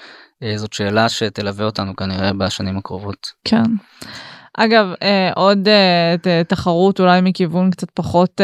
[0.43, 3.27] אה, זאת שאלה שתלווה אותנו כנראה בשנים הקרובות.
[3.45, 3.63] כן.
[4.57, 4.87] אגב
[5.35, 5.67] עוד
[6.47, 8.41] תחרות אולי מכיוון קצת פחות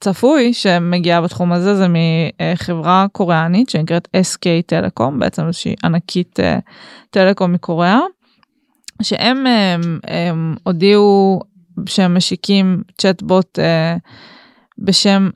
[0.00, 6.58] צפוי שמגיעה בתחום הזה זה מחברה קוריאנית שנקראת SK טלקום בעצם איזושהי ענקית אה,
[7.10, 8.00] טלקום מקוריאה
[9.02, 9.76] שהם אה,
[10.30, 11.40] הם הודיעו
[11.86, 13.96] שהם משיקים צ'טבוט אה,
[14.78, 15.30] בשם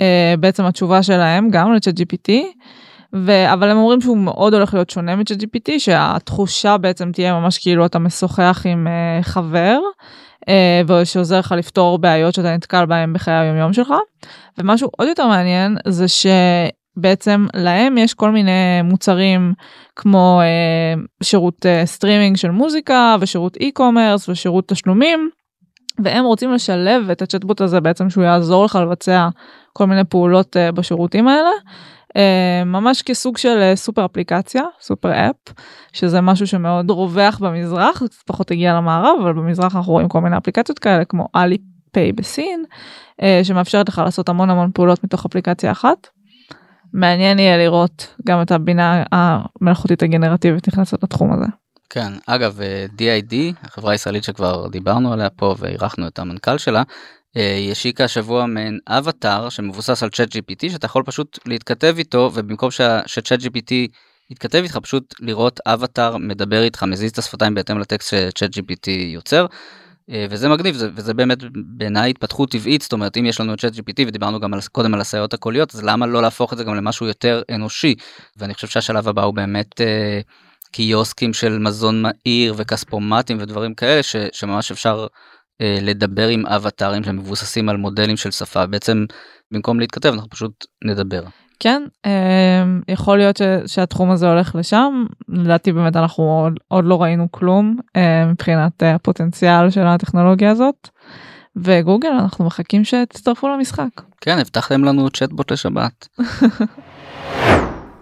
[0.00, 2.32] אה, בעצם התשובה שלהם גם ל ChatGPT.
[3.16, 3.52] ו...
[3.52, 7.86] אבל הם אומרים שהוא מאוד הולך להיות שונה מ ChatGPT שהתחושה בעצם תהיה ממש כאילו
[7.86, 9.78] אתה משוחח עם uh, חבר
[10.86, 13.94] ושעוזר לך לפתור בעיות שאתה נתקל בהם בחיי היומיום שלך.
[14.58, 19.54] ומשהו עוד יותר מעניין זה שבעצם להם יש כל מיני מוצרים
[19.96, 25.30] כמו uh, שירות uh, סטרימינג של מוזיקה ושירות e-commerce ושירות תשלומים.
[25.98, 29.28] והם רוצים לשלב את הצ'טבוט הזה בעצם שהוא יעזור לך לבצע
[29.72, 31.50] כל מיני פעולות uh, בשירותים האלה.
[32.16, 35.54] Uh, ממש כסוג של uh, סופר אפליקציה, סופר אפ,
[35.92, 40.36] שזה משהו שמאוד רווח במזרח, קצת פחות הגיע למערב, אבל במזרח אנחנו רואים כל מיני
[40.36, 41.58] אפליקציות כאלה כמו אלי
[41.92, 42.64] פיי בסין,
[43.20, 46.08] uh, שמאפשרת לך לעשות המון המון פעולות מתוך אפליקציה אחת.
[46.92, 51.46] מעניין יהיה לראות גם את הבינה המלאכותית הגנרטיבית נכנסת לתחום הזה.
[51.90, 56.82] כן אגב אה, DID החברה הישראלית שכבר דיברנו עליה פה ואירחנו את המנכ"ל שלה.
[57.36, 62.30] אה, היא השיקה השבוע מעין אבטאר שמבוסס על צ'אט GPT שאתה יכול פשוט להתכתב איתו
[62.34, 62.70] ובמקום
[63.06, 63.72] שצ'אט GPT
[64.30, 69.46] יתכתב איתך פשוט לראות אבטאר מדבר איתך מזיז את השפתיים בהתאם לטקסט שצ'אט GPT יוצר.
[70.10, 71.38] אה, וזה מגניב זה, וזה באמת
[71.76, 74.94] בעיניי התפתחות טבעית זאת אומרת אם יש לנו את צ'אט GPT ודיברנו גם על, קודם
[74.94, 77.94] על הסייעות הקוליות אז למה לא להפוך את זה גם למשהו יותר אנושי
[78.36, 80.20] ואני חושב שהשלב הבא הוא באמת אה,
[80.72, 85.06] קיוסקים של מזון מהיר וכספומטים ודברים כאלה ש, שממש אפשר
[85.60, 89.04] לדבר עם אבטארים שמבוססים על מודלים של שפה בעצם
[89.50, 91.22] במקום להתכתב אנחנו פשוט נדבר.
[91.60, 97.02] כן, אה, יכול להיות ש, שהתחום הזה הולך לשם, לדעתי באמת אנחנו עוד, עוד לא
[97.02, 100.88] ראינו כלום אה, מבחינת אה, הפוטנציאל של הטכנולוגיה הזאת.
[101.56, 103.88] וגוגל אנחנו מחכים שתצטרפו למשחק.
[104.20, 106.08] כן הבטחתם לנו צ'טבוט לשבת.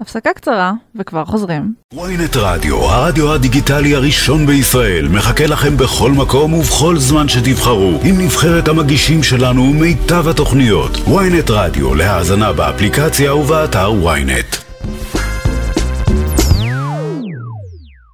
[0.02, 1.74] הפסקה קצרה וכבר חוזרים.
[1.94, 8.68] ynet רדיו, הרדיו הדיגיטלי הראשון בישראל, מחכה לכם בכל מקום ובכל זמן שתבחרו, עם נבחרת
[8.68, 10.90] המגישים שלנו ומיטב התוכניות.
[10.96, 14.56] ynet רדיו, להאזנה באפליקציה ובאתר ynet.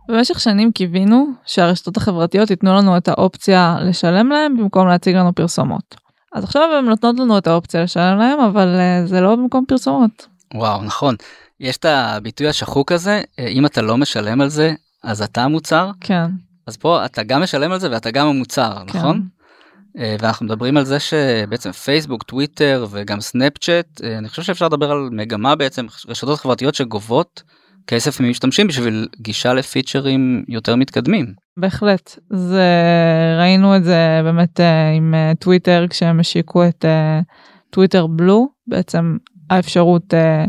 [0.09, 5.96] במשך שנים קיווינו שהרשתות החברתיות ייתנו לנו את האופציה לשלם להם במקום להציג לנו פרסומות.
[6.35, 10.27] אז עכשיו הן נותנות לנו את האופציה לשלם להם אבל אה, זה לא במקום פרסומות.
[10.55, 11.14] וואו נכון
[11.60, 15.90] יש את הביטוי השחוק הזה אה, אם אתה לא משלם על זה אז אתה המוצר
[16.00, 16.26] כן.
[16.66, 18.98] אז פה אתה גם משלם על זה ואתה גם המוצר כן.
[18.98, 19.28] נכון?
[19.98, 24.90] אה, ואנחנו מדברים על זה שבעצם פייסבוק טוויטר וגם סנאפצ'אט אה, אני חושב שאפשר לדבר
[24.90, 27.42] על מגמה בעצם רשתות חברתיות שגובות
[27.86, 31.34] כסף ממשתמשים בשביל גישה לפיצ'רים יותר מתקדמים.
[31.56, 32.70] בהחלט זה
[33.38, 34.60] ראינו את זה באמת
[34.96, 36.84] עם טוויטר כשהם השיקו את
[37.70, 39.16] טוויטר בלו בעצם
[39.50, 40.44] האפשרות אה,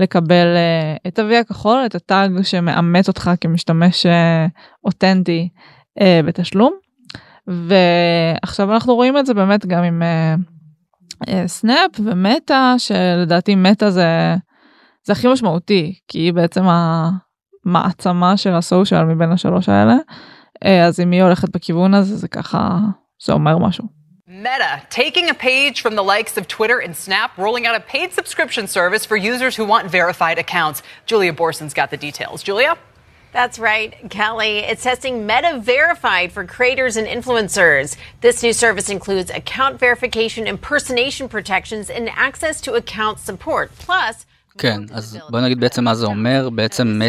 [0.00, 4.46] לקבל אה, את ה-V הכחול את ה tag שמאמת אותך כמשתמש אה,
[4.84, 5.48] אותנטי
[6.00, 6.72] אה, בתשלום
[7.46, 10.34] ועכשיו אנחנו רואים את זה באמת גם עם אה,
[11.28, 14.34] אה, סנאפ ומטא שלדעתי מטא זה
[15.06, 16.64] זה הכי משמעותי כי היא בעצם
[17.66, 19.96] המעצמה של הסושיאל מבין השלוש האלה.
[20.64, 22.78] אה, אז אם היא הולכת בכיוון הזה זה ככה
[23.24, 24.03] זה אומר משהו.
[24.34, 28.12] Meta taking a page from the likes of Twitter and Snap, rolling out a paid
[28.12, 30.82] subscription service for users who want verified accounts.
[31.06, 32.42] Julia Borson's got the details.
[32.42, 32.76] Julia?
[33.32, 34.58] That's right, Kelly.
[34.58, 37.96] It's testing Meta Verified for creators and influencers.
[38.22, 43.70] This new service includes account verification, impersonation protections, and access to account support.
[43.78, 44.26] Plus,
[44.58, 46.50] כן, אז בוא נגיד בעצם מה זה אומר.
[46.50, 47.00] בעצם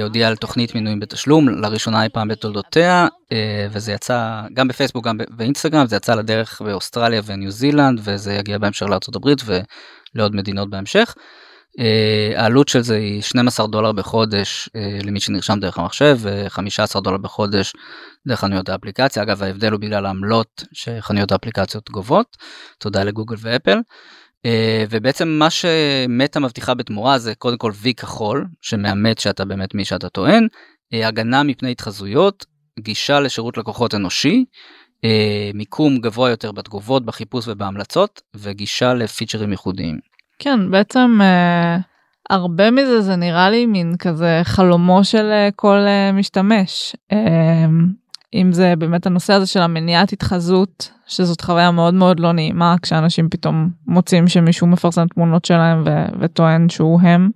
[0.00, 5.18] הודיעה על תוכנית מינויים בתשלום, לראשונה אי פעם בתולדותיה, אה, וזה יצא גם בפייסבוק גם
[5.30, 9.38] באינסטגרם, זה יצא לדרך באוסטרליה וניו זילנד, וזה יגיע בהמשך הברית
[10.14, 11.14] ולעוד מדינות בהמשך.
[12.36, 14.68] העלות של זה היא 12 דולר בחודש
[15.04, 17.72] למי שנרשם דרך המחשב ו-15 דולר בחודש
[18.26, 19.22] דרך חנויות האפליקציה.
[19.22, 22.36] אגב ההבדל הוא בגלל העמלות שחנויות האפליקציות גובות.
[22.78, 23.78] תודה לגוגל ואפל.
[24.90, 30.08] ובעצם מה שמטה מבטיחה בתמורה זה קודם כל וי כחול שמאמת שאתה באמת מי שאתה
[30.08, 30.46] טוען,
[30.92, 32.46] הגנה מפני התחזויות,
[32.80, 34.44] גישה לשירות לקוחות אנושי,
[35.54, 39.98] מיקום גבוה יותר בתגובות, בחיפוש ובהמלצות, וגישה לפיצ'רים ייחודיים.
[40.38, 41.20] כן, בעצם
[42.30, 45.78] הרבה מזה זה נראה לי מין כזה חלומו של כל
[46.14, 46.96] משתמש.
[48.34, 53.28] אם זה באמת הנושא הזה של המניעת התחזות, שזאת חוויה מאוד מאוד לא נעימה, כשאנשים
[53.28, 57.30] פתאום מוצאים שמישהו מפרסם תמונות שלהם ו- וטוען שהוא הם.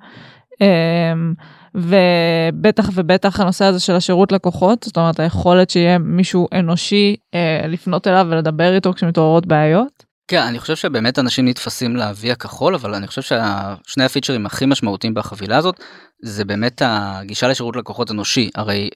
[0.54, 1.36] Uh,
[1.76, 8.06] ובטח ובטח הנושא הזה של השירות לקוחות, זאת אומרת היכולת שיהיה מישהו אנושי אה, לפנות
[8.06, 10.04] אליו ולדבר איתו כשמתעוררות בעיות.
[10.28, 15.14] כן, אני חושב שבאמת אנשים נתפסים לאבי הכחול, אבל אני חושב ששני הפיצ'רים הכי משמעותיים
[15.14, 15.80] בחבילה הזאת,
[16.22, 18.50] זה באמת הגישה לשירות לקוחות אנושי.
[18.54, 18.90] הרי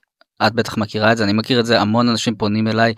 [0.47, 2.95] את בטח מכירה את זה, אני מכיר את זה, המון אנשים פונים אליי,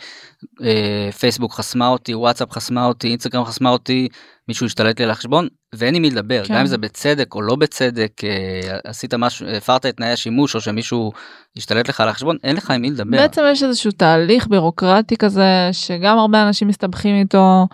[0.63, 4.09] אה, פייסבוק חסמה אותי, וואטסאפ חסמה אותי, אינסטגרם חסמה אותי,
[4.49, 6.55] מישהו השתלט לי על החשבון, ואין עם מי לדבר, כן.
[6.55, 10.61] גם אם זה בצדק או לא בצדק, אה, עשית משהו, הפרת את תנאי השימוש, או
[10.61, 11.13] שמישהו
[11.57, 13.17] השתלט לך על החשבון, אין לך עם מי לדבר.
[13.17, 17.67] בעצם יש איזשהו תהליך בירוקרטי כזה, שגם הרבה אנשים מסתבכים איתו,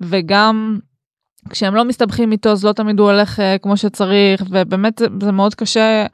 [0.00, 0.78] וגם
[1.50, 5.32] כשהם לא מסתבכים איתו אז לא תמיד הוא הולך uh, כמו שצריך ובאמת זה, זה
[5.32, 6.06] מאוד קשה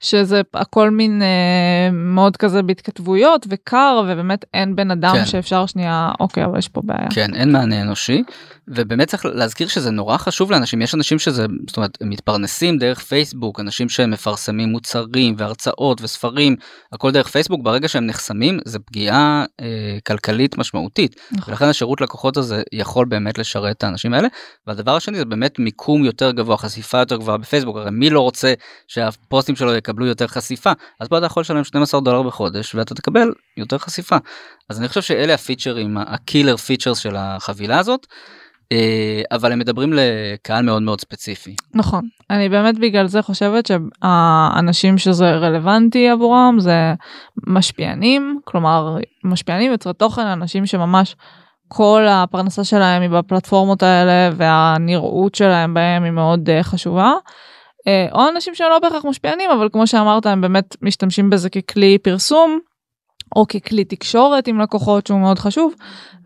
[0.00, 5.26] שזה הכל מין אה, מאוד כזה בהתכתבויות וקר ובאמת אין בן אדם כן.
[5.26, 7.08] שאפשר שנייה אוקיי אבל יש פה בעיה.
[7.10, 8.22] כן אין מענה אנושי
[8.68, 13.60] ובאמת צריך להזכיר שזה נורא חשוב לאנשים יש אנשים שזה זאת אומרת מתפרנסים דרך פייסבוק
[13.60, 16.56] אנשים שמפרסמים מוצרים והרצאות וספרים
[16.92, 21.52] הכל דרך פייסבוק ברגע שהם נחסמים זה פגיעה אה, כלכלית משמעותית נכון.
[21.52, 24.28] ולכן השירות לקוחות הזה יכול באמת לשרת את האנשים האלה
[24.66, 28.54] והדבר השני זה באמת מיקום יותר גבוה חשיפה יותר גבוהה בפייסבוק הרי מי לא רוצה
[28.88, 33.32] שהפוסטים שלו יקבלו יותר חשיפה אז פה אתה יכול לשלם 12 דולר בחודש ואתה תקבל
[33.56, 34.16] יותר חשיפה
[34.70, 38.06] אז אני חושב שאלה הפיצ'רים ה killer features של החבילה הזאת.
[38.72, 41.56] אה, אבל הם מדברים לקהל מאוד מאוד ספציפי.
[41.74, 46.94] נכון, אני באמת בגלל זה חושבת שהאנשים שזה רלוונטי עבורם זה
[47.46, 51.16] משפיענים, כלומר משפיענים יוצרי תוכן, אנשים שממש
[51.68, 57.12] כל הפרנסה שלהם היא בפלטפורמות האלה והנראות שלהם בהם היא מאוד uh, חשובה.
[57.88, 61.98] Uh, או אנשים שהם לא בהכרח משפיענים אבל כמו שאמרת הם באמת משתמשים בזה ככלי
[61.98, 62.58] פרסום
[63.36, 65.74] או ככלי תקשורת עם לקוחות שהוא מאוד חשוב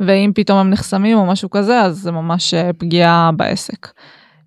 [0.00, 3.88] ואם פתאום הם נחסמים או משהו כזה אז זה ממש אה, פגיעה בעסק.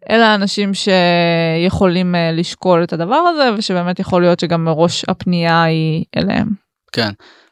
[0.09, 6.05] אלה האנשים שיכולים אה, לשקול את הדבר הזה ושבאמת יכול להיות שגם מראש הפנייה היא
[6.17, 6.47] אליהם.
[6.91, 7.09] כן.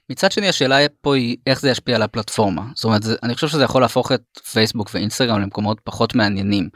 [0.10, 3.48] מצד שני השאלה פה היא איך זה ישפיע על הפלטפורמה זאת אומרת זה, אני חושב
[3.48, 4.22] שזה יכול להפוך את
[4.52, 6.70] פייסבוק ואינסטגרם למקומות פחות מעניינים.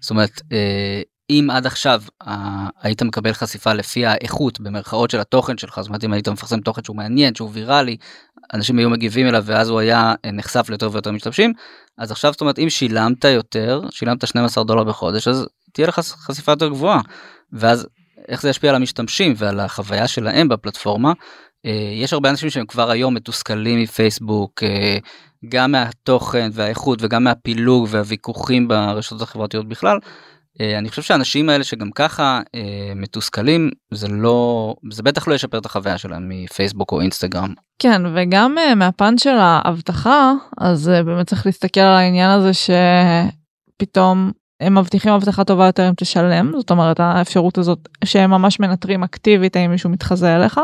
[0.00, 5.58] זאת אומרת אה, אם עד עכשיו אה, היית מקבל חשיפה לפי האיכות במרכאות של התוכן
[5.58, 7.96] שלך, זאת אומרת אם היית מפרסם תוכן שהוא מעניין, שהוא ויראלי,
[8.54, 11.52] אנשים היו מגיבים אליו ואז הוא היה אה, נחשף ליותר ויותר משתמשים,
[11.98, 16.52] אז עכשיו זאת אומרת אם שילמת יותר, שילמת 12 דולר בחודש, אז תהיה לך חשיפה
[16.52, 17.00] יותר גבוהה,
[17.52, 17.86] ואז
[18.28, 21.12] איך זה ישפיע על המשתמשים ועל החוויה שלהם בפלטפורמה.
[21.66, 24.98] אה, יש הרבה אנשים שהם כבר היום מתוסכלים מפייסבוק, אה,
[25.48, 29.98] גם מהתוכן והאיכות וגם מהפילוג והוויכוחים ברשתות החברתיות בכלל.
[30.60, 35.58] אה, אני חושב שהאנשים האלה שגם ככה אה, מתוסכלים זה לא זה בטח לא ישפר
[35.58, 37.54] את החוויה שלהם מפייסבוק או אינסטגרם.
[37.78, 44.78] כן וגם אה, מהפן של האבטחה אז באמת צריך להסתכל על העניין הזה שפתאום הם
[44.78, 49.70] מבטיחים הבטחה טובה יותר אם תשלם זאת אומרת האפשרות הזאת שהם ממש מנטרים אקטיבית האם
[49.70, 50.60] מישהו מתחזה אליך.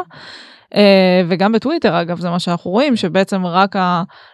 [0.75, 0.77] Uh,
[1.29, 3.77] וגם בטוויטר אגב זה מה שאנחנו רואים שבעצם רק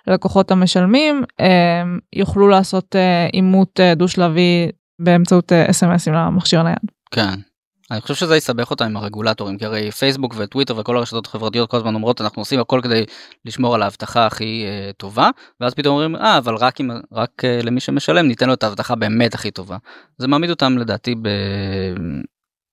[0.07, 1.45] הלקוחות המשלמים uh,
[2.13, 2.97] יוכלו לעשות
[3.33, 4.71] אימות uh, דו שלבי
[5.01, 6.91] באמצעות אס.אם.אסים אה, למכשיר הנייד.
[7.11, 7.35] כן.
[7.91, 11.77] אני חושב שזה יסבך אותם עם הרגולטורים כי הרי פייסבוק וטוויטר וכל הרשתות החברתיות כל
[11.77, 13.05] הזמן אומרות אנחנו עושים הכל כדי
[13.45, 17.67] לשמור על האבטחה הכי uh, טובה ואז פתאום אומרים אה אבל רק אם רק uh,
[17.67, 19.77] למי שמשלם ניתן לו את האבטחה באמת הכי טובה.
[20.19, 21.15] זה מעמיד אותם לדעתי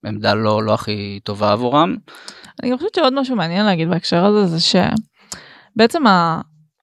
[0.03, 1.95] בעמדה לא לא הכי טובה עבורם.
[2.63, 4.79] אני חושבת שעוד משהו מעניין להגיד בהקשר הזה זה
[5.75, 6.03] שבעצם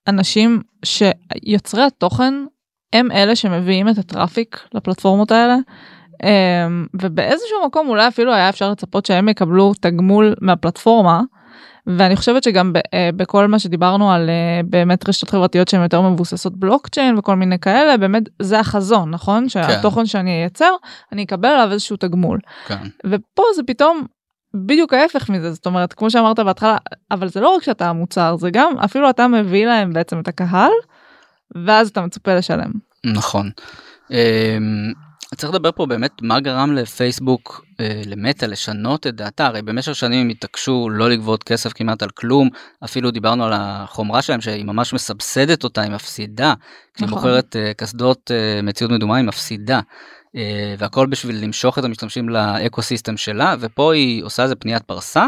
[0.07, 2.35] האנשים שיוצרי התוכן
[2.94, 5.57] הם אלה שמביאים את הטראפיק לפלטפורמות האלה.
[6.22, 11.20] אמ, ובאיזשהו מקום אולי אפילו היה אפשר לצפות שהם יקבלו תגמול מהפלטפורמה.
[11.87, 16.57] ואני חושבת שגם אה, בכל מה שדיברנו על אה, באמת רשתות חברתיות שהן יותר מבוססות
[16.57, 19.48] בלוקצ'יין וכל מיני כאלה באמת זה החזון נכון כן.
[19.48, 20.70] שהתוכן שאני אייצר
[21.12, 22.38] אני אקבל עליו איזשהו תגמול.
[22.66, 22.78] כן.
[23.07, 24.07] ופה זה פתאום
[24.66, 26.76] בדיוק ההפך מזה זאת אומרת כמו שאמרת בהתחלה
[27.11, 30.72] אבל זה לא רק שאתה המוצר זה גם אפילו אתה מביא להם בעצם את הקהל
[31.66, 32.70] ואז אתה מצופה לשלם.
[33.04, 33.50] נכון.
[34.10, 34.92] אמ,
[35.36, 40.20] צריך לדבר פה באמת מה גרם לפייסבוק אה, למטה לשנות את דעתה הרי במשך שנים
[40.20, 42.48] הם התעקשו לא לגבות כסף כמעט על כלום
[42.84, 46.54] אפילו דיברנו על החומרה שלהם שהיא ממש מסבסדת אותה היא מפסידה
[46.94, 47.18] כשהיא נכון.
[47.18, 49.80] מוכרת אה, קסדות אה, מציאות מדומה היא מפסידה.
[50.36, 55.26] אה, והכל בשביל למשוך את המשתמשים לאקו סיסטם שלה ופה היא עושה איזה פניית פרסה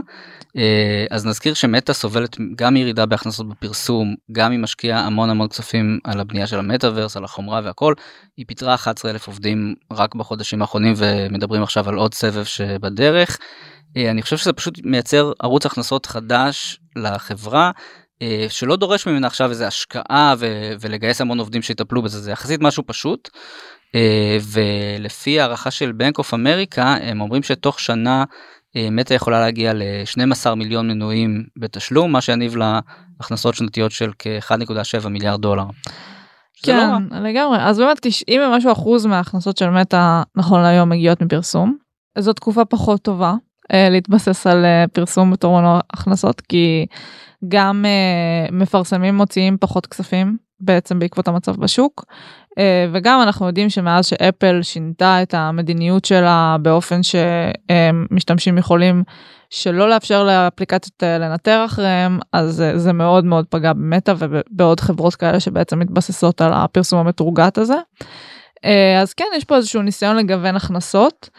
[0.56, 5.98] אה, אז נזכיר שמטה סובלת גם מירידה בהכנסות בפרסום גם היא משקיעה המון המון כספים
[6.04, 7.94] על הבנייה של המטאוורס על החומרה והכל
[8.36, 13.38] היא פיטרה 11 אלף עובדים רק בחודשים האחרונים ומדברים עכשיו על עוד סבב שבדרך.
[13.96, 17.70] אה, אני חושב שזה פשוט מייצר ערוץ הכנסות חדש לחברה.
[18.48, 22.82] שלא דורש ממנה עכשיו איזה השקעה ו- ולגייס המון עובדים שיטפלו בזה זה יחסית משהו
[22.86, 23.30] פשוט.
[23.94, 28.24] אה, ולפי הערכה של בנק אוף אמריקה הם אומרים שתוך שנה
[28.76, 32.80] אה, מטה יכולה להגיע ל-12 מיליון מנויים בתשלום מה שיניב לה
[33.20, 35.64] הכנסות שנתיות של כ-1.7 מיליארד דולר.
[35.64, 35.70] לא.
[36.62, 37.58] כן, לגמרי.
[37.60, 41.76] אז באמת 90 ומשהו אחוז מההכנסות של מטא נכון להיום מגיעות מפרסום.
[42.18, 43.34] זו תקופה פחות טובה
[43.72, 46.86] אה, להתבסס על פרסום בתור מנוע הכנסות, כי
[47.48, 47.84] גם
[48.52, 52.04] מפרסמים מוציאים פחות כספים בעצם בעקבות המצב בשוק.
[52.58, 59.02] אה, וגם אנחנו יודעים שמאז שאפל שינתה את המדיניות שלה באופן שמשתמשים יכולים
[59.50, 65.40] שלא לאפשר לאפליקציות לנטר אחריהם, אז אה, זה מאוד מאוד פגע במטא ובעוד חברות כאלה
[65.40, 67.76] שבעצם מתבססות על הפרסום המתורגת הזה.
[68.64, 71.30] אה, אז כן, יש פה איזשהו ניסיון לגוון הכנסות.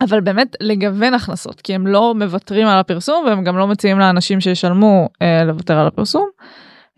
[0.00, 4.40] אבל באמת לגוון הכנסות כי הם לא מוותרים על הפרסום והם גם לא מציעים לאנשים
[4.40, 6.28] שישלמו אה, לוותר על הפרסום.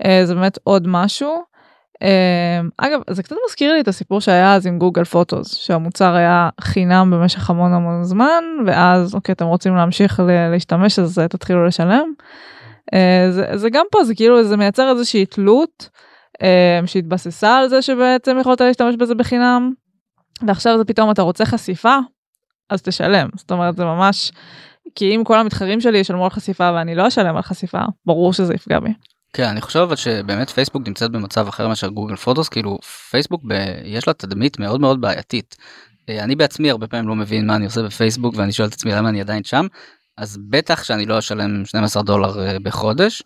[0.05, 1.43] אה, זה באמת עוד משהו.
[2.03, 6.49] אה, אגב זה קצת מזכיר לי את הסיפור שהיה אז עם גוגל פוטוס שהמוצר היה
[6.61, 10.21] חינם במשך המון המון זמן ואז אוקיי אתם רוצים להמשיך
[10.53, 12.13] להשתמש אז אה, תתחילו לשלם.
[13.31, 15.89] זה, זה גם פה זה כאילו זה מייצר איזושהי תלות
[16.87, 19.73] שהתבססה על זה שבעצם יכולת להשתמש בזה בחינם.
[20.47, 21.97] ועכשיו זה פתאום אתה רוצה חשיפה
[22.71, 24.33] אז תשלם זאת אומרת זה ממש
[24.95, 28.55] כי אם כל המתחרים שלי ישלמו על חשיפה ואני לא אשלם על חשיפה ברור שזה
[28.55, 28.91] יפגע בי.
[29.33, 32.79] כן אני חושב אבל שבאמת פייסבוק נמצאת במצב אחר מאשר גוגל פוטוס כאילו
[33.11, 33.53] פייסבוק ב...
[33.85, 35.57] יש לה תדמית מאוד מאוד בעייתית.
[36.09, 38.93] אה, אני בעצמי הרבה פעמים לא מבין מה אני עושה בפייסבוק ואני שואל את עצמי
[38.93, 39.67] למה אני עדיין שם
[40.17, 43.23] אז בטח שאני לא אשלם 12 דולר אה, בחודש.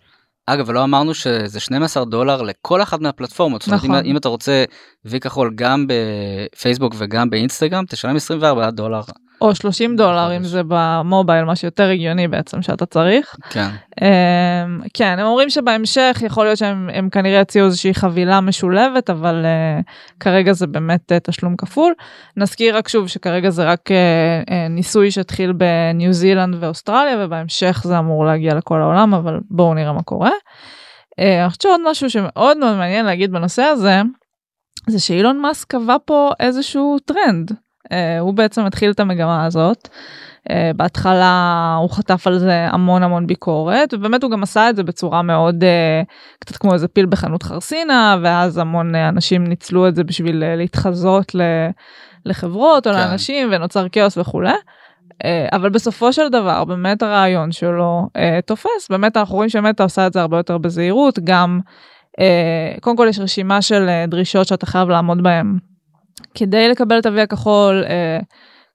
[0.47, 3.97] אגב ולא אמרנו שזה 12 דולר לכל אחת מהפלטפורמות זאת אומרת, נכון.
[3.97, 4.65] אם, אם אתה רוצה
[5.05, 9.01] וי כחול גם בפייסבוק וגם באינסטגרם תשלם 24 דולר
[9.45, 10.45] או 30 דולר אם.
[10.45, 13.37] זה במובייל מה שיותר הגיוני בעצם שאתה צריך.
[13.51, 13.69] כן
[14.03, 19.45] אמ, כן הם אומרים שבהמשך יכול להיות שהם הם כנראה יציעו איזושהי חבילה משולבת אבל
[19.45, 19.85] uh,
[20.21, 21.93] כרגע זה באמת uh, תשלום כפול.
[22.37, 27.99] נזכיר רק שוב שכרגע זה רק uh, uh, ניסוי שהתחיל בניו זילנד ואוסטרליה ובהמשך זה
[27.99, 30.31] אמור להגיע לכל העולם אבל בואו נראה מה קורה.
[31.19, 34.01] אני חושבת שעוד משהו שמאוד מאוד מעניין להגיד בנושא הזה
[34.87, 37.64] זה שאילון מאסק קבע פה איזשהו טרנד.
[37.85, 39.89] Uh, הוא בעצם התחיל את המגמה הזאת.
[40.49, 44.83] Uh, בהתחלה הוא חטף על זה המון המון ביקורת ובאמת הוא גם עשה את זה
[44.83, 46.07] בצורה מאוד uh,
[46.39, 51.33] קצת כמו איזה פיל בחנות חרסינה ואז המון אנשים ניצלו את זה בשביל להתחזות
[52.27, 52.99] לחברות או כן.
[52.99, 54.53] לאנשים ונוצר כאוס וכולי.
[55.53, 58.09] אבל בסופו של דבר באמת הרעיון שלו
[58.47, 61.61] תופס באמת אנחנו רואים שמטה עושה את זה הרבה יותר בזהירות גם
[62.81, 65.59] קודם כל יש רשימה של דרישות שאתה חייב לעמוד בהם
[66.35, 67.85] כדי לקבל את ה-V הכחול.
[67.85, 68.25] Uh,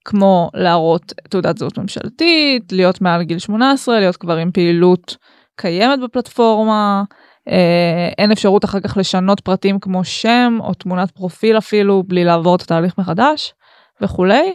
[0.05, 5.17] כמו להראות תעודת זהות ממשלתית, להיות מעל גיל 18, להיות כבר עם פעילות
[5.55, 7.03] קיימת בפלטפורמה,
[7.49, 12.55] אה, אין אפשרות אחר כך לשנות פרטים כמו שם או תמונת פרופיל אפילו בלי לעבור
[12.55, 13.53] את התהליך מחדש
[14.01, 14.53] וכולי.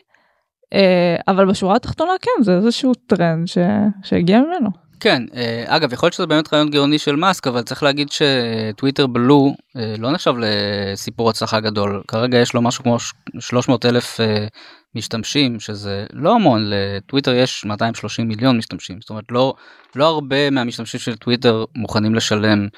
[0.72, 3.58] אה, אבל בשורה התחתונה כן זה איזשהו טרנד ש...
[4.02, 4.83] שהגיע ממנו.
[5.04, 9.06] כן אה, אגב יכול להיות שזה באמת רעיון גאוני של מאסק אבל צריך להגיד שטוויטר
[9.06, 12.02] בלו אה, לא נחשב לסיפור הצלחה גדול.
[12.08, 12.96] כרגע יש לו משהו כמו
[13.38, 14.46] 300 אלף אה,
[14.94, 16.62] משתמשים שזה לא המון.
[16.64, 19.00] לטוויטר יש 230 מיליון משתמשים.
[19.00, 19.54] זאת אומרת לא
[19.96, 22.68] לא הרבה מהמשתמשים של טוויטר מוכנים לשלם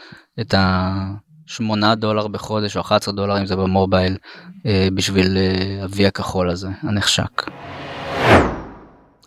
[0.41, 4.17] את ה-8 דולר בחודש או 11 דולר אם זה במובייל
[4.95, 5.37] בשביל
[5.83, 7.43] ה-V הכחול הזה הנחשק.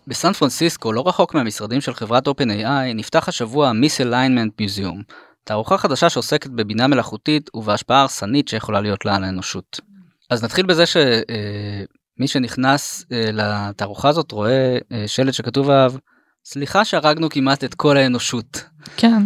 [0.06, 5.12] בסן פרנסיסקו, לא רחוק מהמשרדים של חברת OpenAI, נפתח השבוע ה-Misalignment Museum,
[5.44, 9.80] תערוכה חדשה שעוסקת בבינה מלאכותית ובהשפעה הרסנית שיכולה להיות לה על האנושות.
[10.30, 15.92] אז נתחיל בזה שמי שנכנס אה, לתערוכה הזאת רואה אה, שלט שכתוב עליו,
[16.44, 18.64] סליחה שהרגנו כמעט את כל האנושות.
[18.96, 19.22] כן.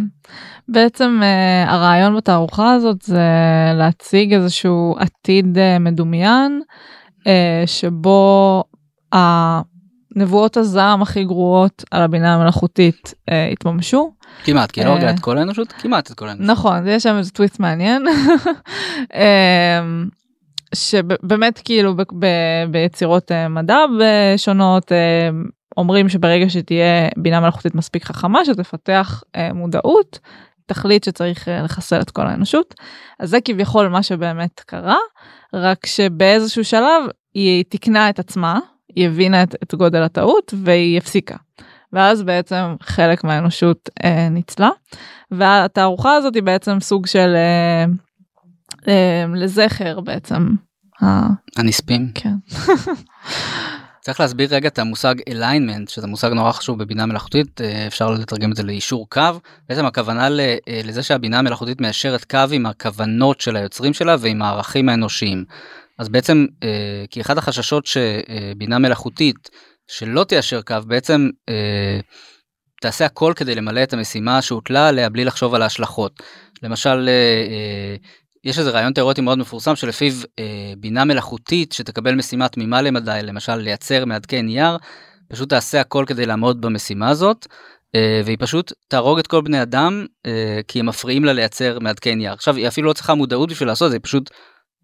[0.67, 3.23] בעצם uh, הרעיון בתערוכה הזאת זה
[3.73, 6.61] להציג איזשהו עתיד uh, מדומיין
[7.19, 7.27] uh,
[7.65, 8.63] שבו
[10.15, 14.13] הנבואות הזעם הכי גרועות על הבינה המלאכותית uh, התממשו.
[14.43, 15.11] כמעט, כי לא הרגה אה.
[15.11, 16.51] את כל האנושות, כמעט את כל האנושות.
[16.51, 18.05] נכון, יש שם איזה טוויסט מעניין.
[19.13, 20.07] אמ,
[20.75, 23.77] שבאמת כאילו ב- ב- ביצירות אה, מדע
[24.37, 25.29] שונות אה,
[25.77, 30.19] אומרים שברגע שתהיה בינה מלאכותית מספיק חכמה שתפתח אה, מודעות
[30.65, 32.75] תחליט שצריך אה, לחסל את כל האנושות
[33.19, 34.97] אז זה כביכול מה שבאמת קרה
[35.53, 37.03] רק שבאיזשהו שלב
[37.33, 38.59] היא תיקנה את עצמה
[38.95, 41.35] היא הבינה את, את גודל הטעות והיא הפסיקה.
[41.93, 44.69] ואז בעצם חלק מהאנושות אה, ניצלה
[45.31, 47.85] והתערוכה הזאת היא בעצם סוג של אה,
[48.87, 50.55] אה, לזכר בעצם.
[51.57, 52.11] הנספים.
[52.15, 52.35] כן.
[54.05, 58.51] צריך להסביר רגע את המושג alignment שזה מושג נורא חשוב בבינה מלאכותית אה, אפשר לתרגם
[58.51, 59.21] את זה לאישור קו
[59.69, 64.89] בעצם הכוונה אה, לזה שהבינה המלאכותית מיישרת קו עם הכוונות של היוצרים שלה ועם הערכים
[64.89, 65.45] האנושיים.
[65.99, 69.49] אז בעצם אה, כי אחד החששות שבינה מלאכותית
[69.87, 71.99] שלא תיישר קו בעצם אה,
[72.81, 76.23] תעשה הכל כדי למלא את המשימה שהוטלה עליה בלי לחשוב על ההשלכות.
[76.63, 77.95] למשל אה,
[78.43, 80.13] יש איזה רעיון תיאורטי מאוד מפורסם שלפיו
[80.77, 84.77] בינה מלאכותית שתקבל משימה תמימה למדי למשל לייצר מעדכי נייר
[85.29, 87.47] פשוט תעשה הכל כדי לעמוד במשימה הזאת
[88.25, 90.05] והיא פשוט תהרוג את כל בני אדם
[90.67, 93.85] כי הם מפריעים לה לייצר מעדכי נייר עכשיו היא אפילו לא צריכה מודעות בשביל לעשות
[93.85, 94.29] את זה היא פשוט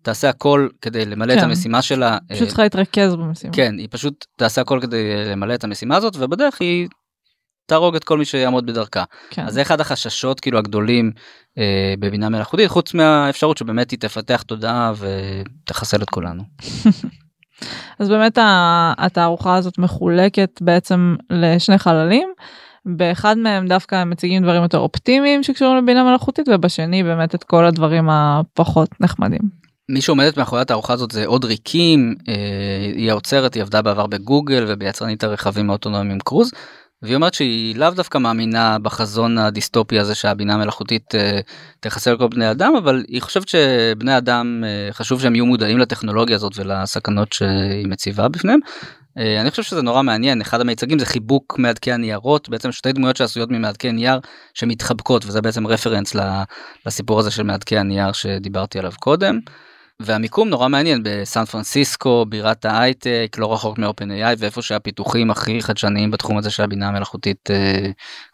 [0.02, 1.46] תעשה הכל כדי למלא את כן.
[1.46, 2.18] המשימה שלה.
[2.30, 3.54] פשוט אה, צריכה להתרכז במשימה.
[3.54, 6.88] כן, היא פשוט תעשה הכל כדי למלא את המשימה הזאת, ובדרך היא
[7.66, 9.04] תהרוג את כל מי שיעמוד בדרכה.
[9.30, 9.46] כן.
[9.46, 11.12] אז זה אחד החששות כאילו הגדולים
[11.58, 16.44] אה, בבינה מלאכותית, חוץ מהאפשרות שבאמת היא תפתח תודעה ותחסל את כולנו.
[18.00, 18.38] אז באמת
[18.98, 22.34] התערוכה הזאת מחולקת בעצם לשני חללים.
[22.86, 27.66] באחד מהם דווקא הם מציגים דברים יותר אופטימיים שקשורים לבינה מלאכותית ובשני באמת את כל
[27.66, 29.61] הדברים הפחות נחמדים.
[29.90, 32.34] מי שעומדת מאחורי התערוכה הזאת זה אודרי קים, אה,
[32.96, 36.52] היא האוצרת, היא עבדה בעבר בגוגל וביצרנית הרכבים האוטונומיים קרוז.
[37.02, 41.40] והיא אומרת שהיא לאו דווקא מאמינה בחזון הדיסטופי הזה שהבינה המלאכותית אה,
[41.80, 46.36] תחסל כל בני אדם אבל היא חושבת שבני אדם אה, חשוב שהם יהיו מודעים לטכנולוגיה
[46.36, 48.60] הזאת ולסכנות שהיא מציבה בפניהם.
[49.42, 53.52] אני חושב שזה נורא מעניין אחד המיצגים זה חיבוק מעדכי הניירות בעצם שתי דמויות שעשויות
[53.52, 54.20] ממעדכי נייר
[54.54, 56.16] שמתחבקות וזה בעצם רפרנס
[56.86, 59.40] לסיפור הזה של מעדכי הנייר שדיברתי עליו קודם.
[60.06, 63.80] והמיקום נורא מעניין בסן פרנסיסקו בירת ההייטק לא רחוק
[64.12, 67.92] איי ואיפה שהפיתוחים הכי חדשניים בתחום הזה של הבינה המלאכותית אה,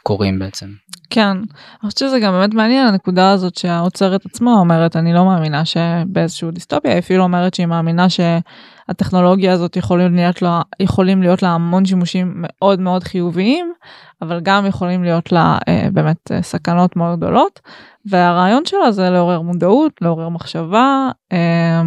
[0.07, 0.67] קורים בעצם.
[1.09, 1.45] כן, אני
[1.81, 6.91] חושבת שזה גם באמת מעניין הנקודה הזאת שהאוצרת עצמה אומרת אני לא מאמינה שבאיזשהו דיסטופיה
[6.91, 12.33] היא אפילו אומרת שהיא מאמינה שהטכנולוגיה הזאת יכולים להיות לה יכולים להיות לה המון שימושים
[12.35, 13.73] מאוד מאוד חיוביים
[14.21, 17.59] אבל גם יכולים להיות לה אה, באמת אה, סכנות מאוד גדולות
[18.05, 21.09] והרעיון שלה זה לעורר מודעות לעורר מחשבה.
[21.31, 21.81] אה,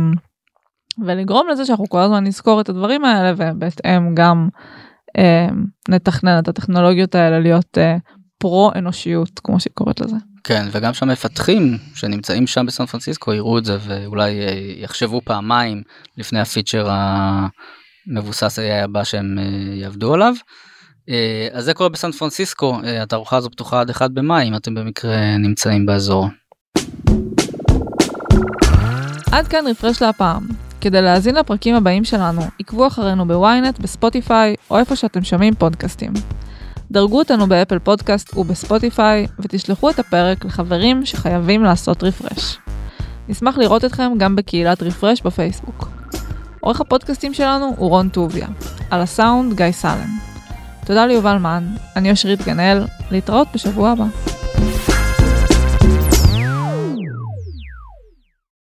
[1.07, 4.49] ולגרום לזה שאנחנו כל הזמן נזכור את הדברים האלה ובהתאם גם
[5.89, 7.97] נתכנן את הטכנולוגיות האלה להיות אה,
[8.39, 10.17] פרו אנושיות כמו שהיא קוראת לזה.
[10.45, 15.83] כן וגם שהמפתחים שנמצאים שם בסן פרנסיסקו יראו את זה ואולי אה, יחשבו פעמיים
[16.19, 20.35] לפני הפיצ'ר המבוסס AI הבא שהם אה, יעבדו עליו.
[21.53, 25.87] אז זה קורה בסן פרנסיסקו התערוכה הזו פתוחה עד 1 במאי אם אתם במקרה נמצאים
[25.87, 26.29] באזור.
[29.33, 30.70] עד כאן רפרש להפעם.
[30.81, 36.13] כדי להאזין לפרקים הבאים שלנו, עקבו אחרינו בוויינט, בספוטיפיי, או איפה שאתם שומעים פודקאסטים.
[36.91, 42.59] דרגו אותנו באפל פודקאסט ובספוטיפיי, ותשלחו את הפרק לחברים שחייבים לעשות רפרש.
[43.29, 45.89] נשמח לראות אתכם גם בקהילת רפרש בפייסבוק.
[46.61, 48.47] עורך הפודקאסטים שלנו הוא רון טוביה.
[48.91, 50.19] על הסאונד גיא סלם.
[50.87, 51.65] תודה ליובל מן,
[51.97, 54.05] אני אושרית גנאל, להתראות בשבוע הבא.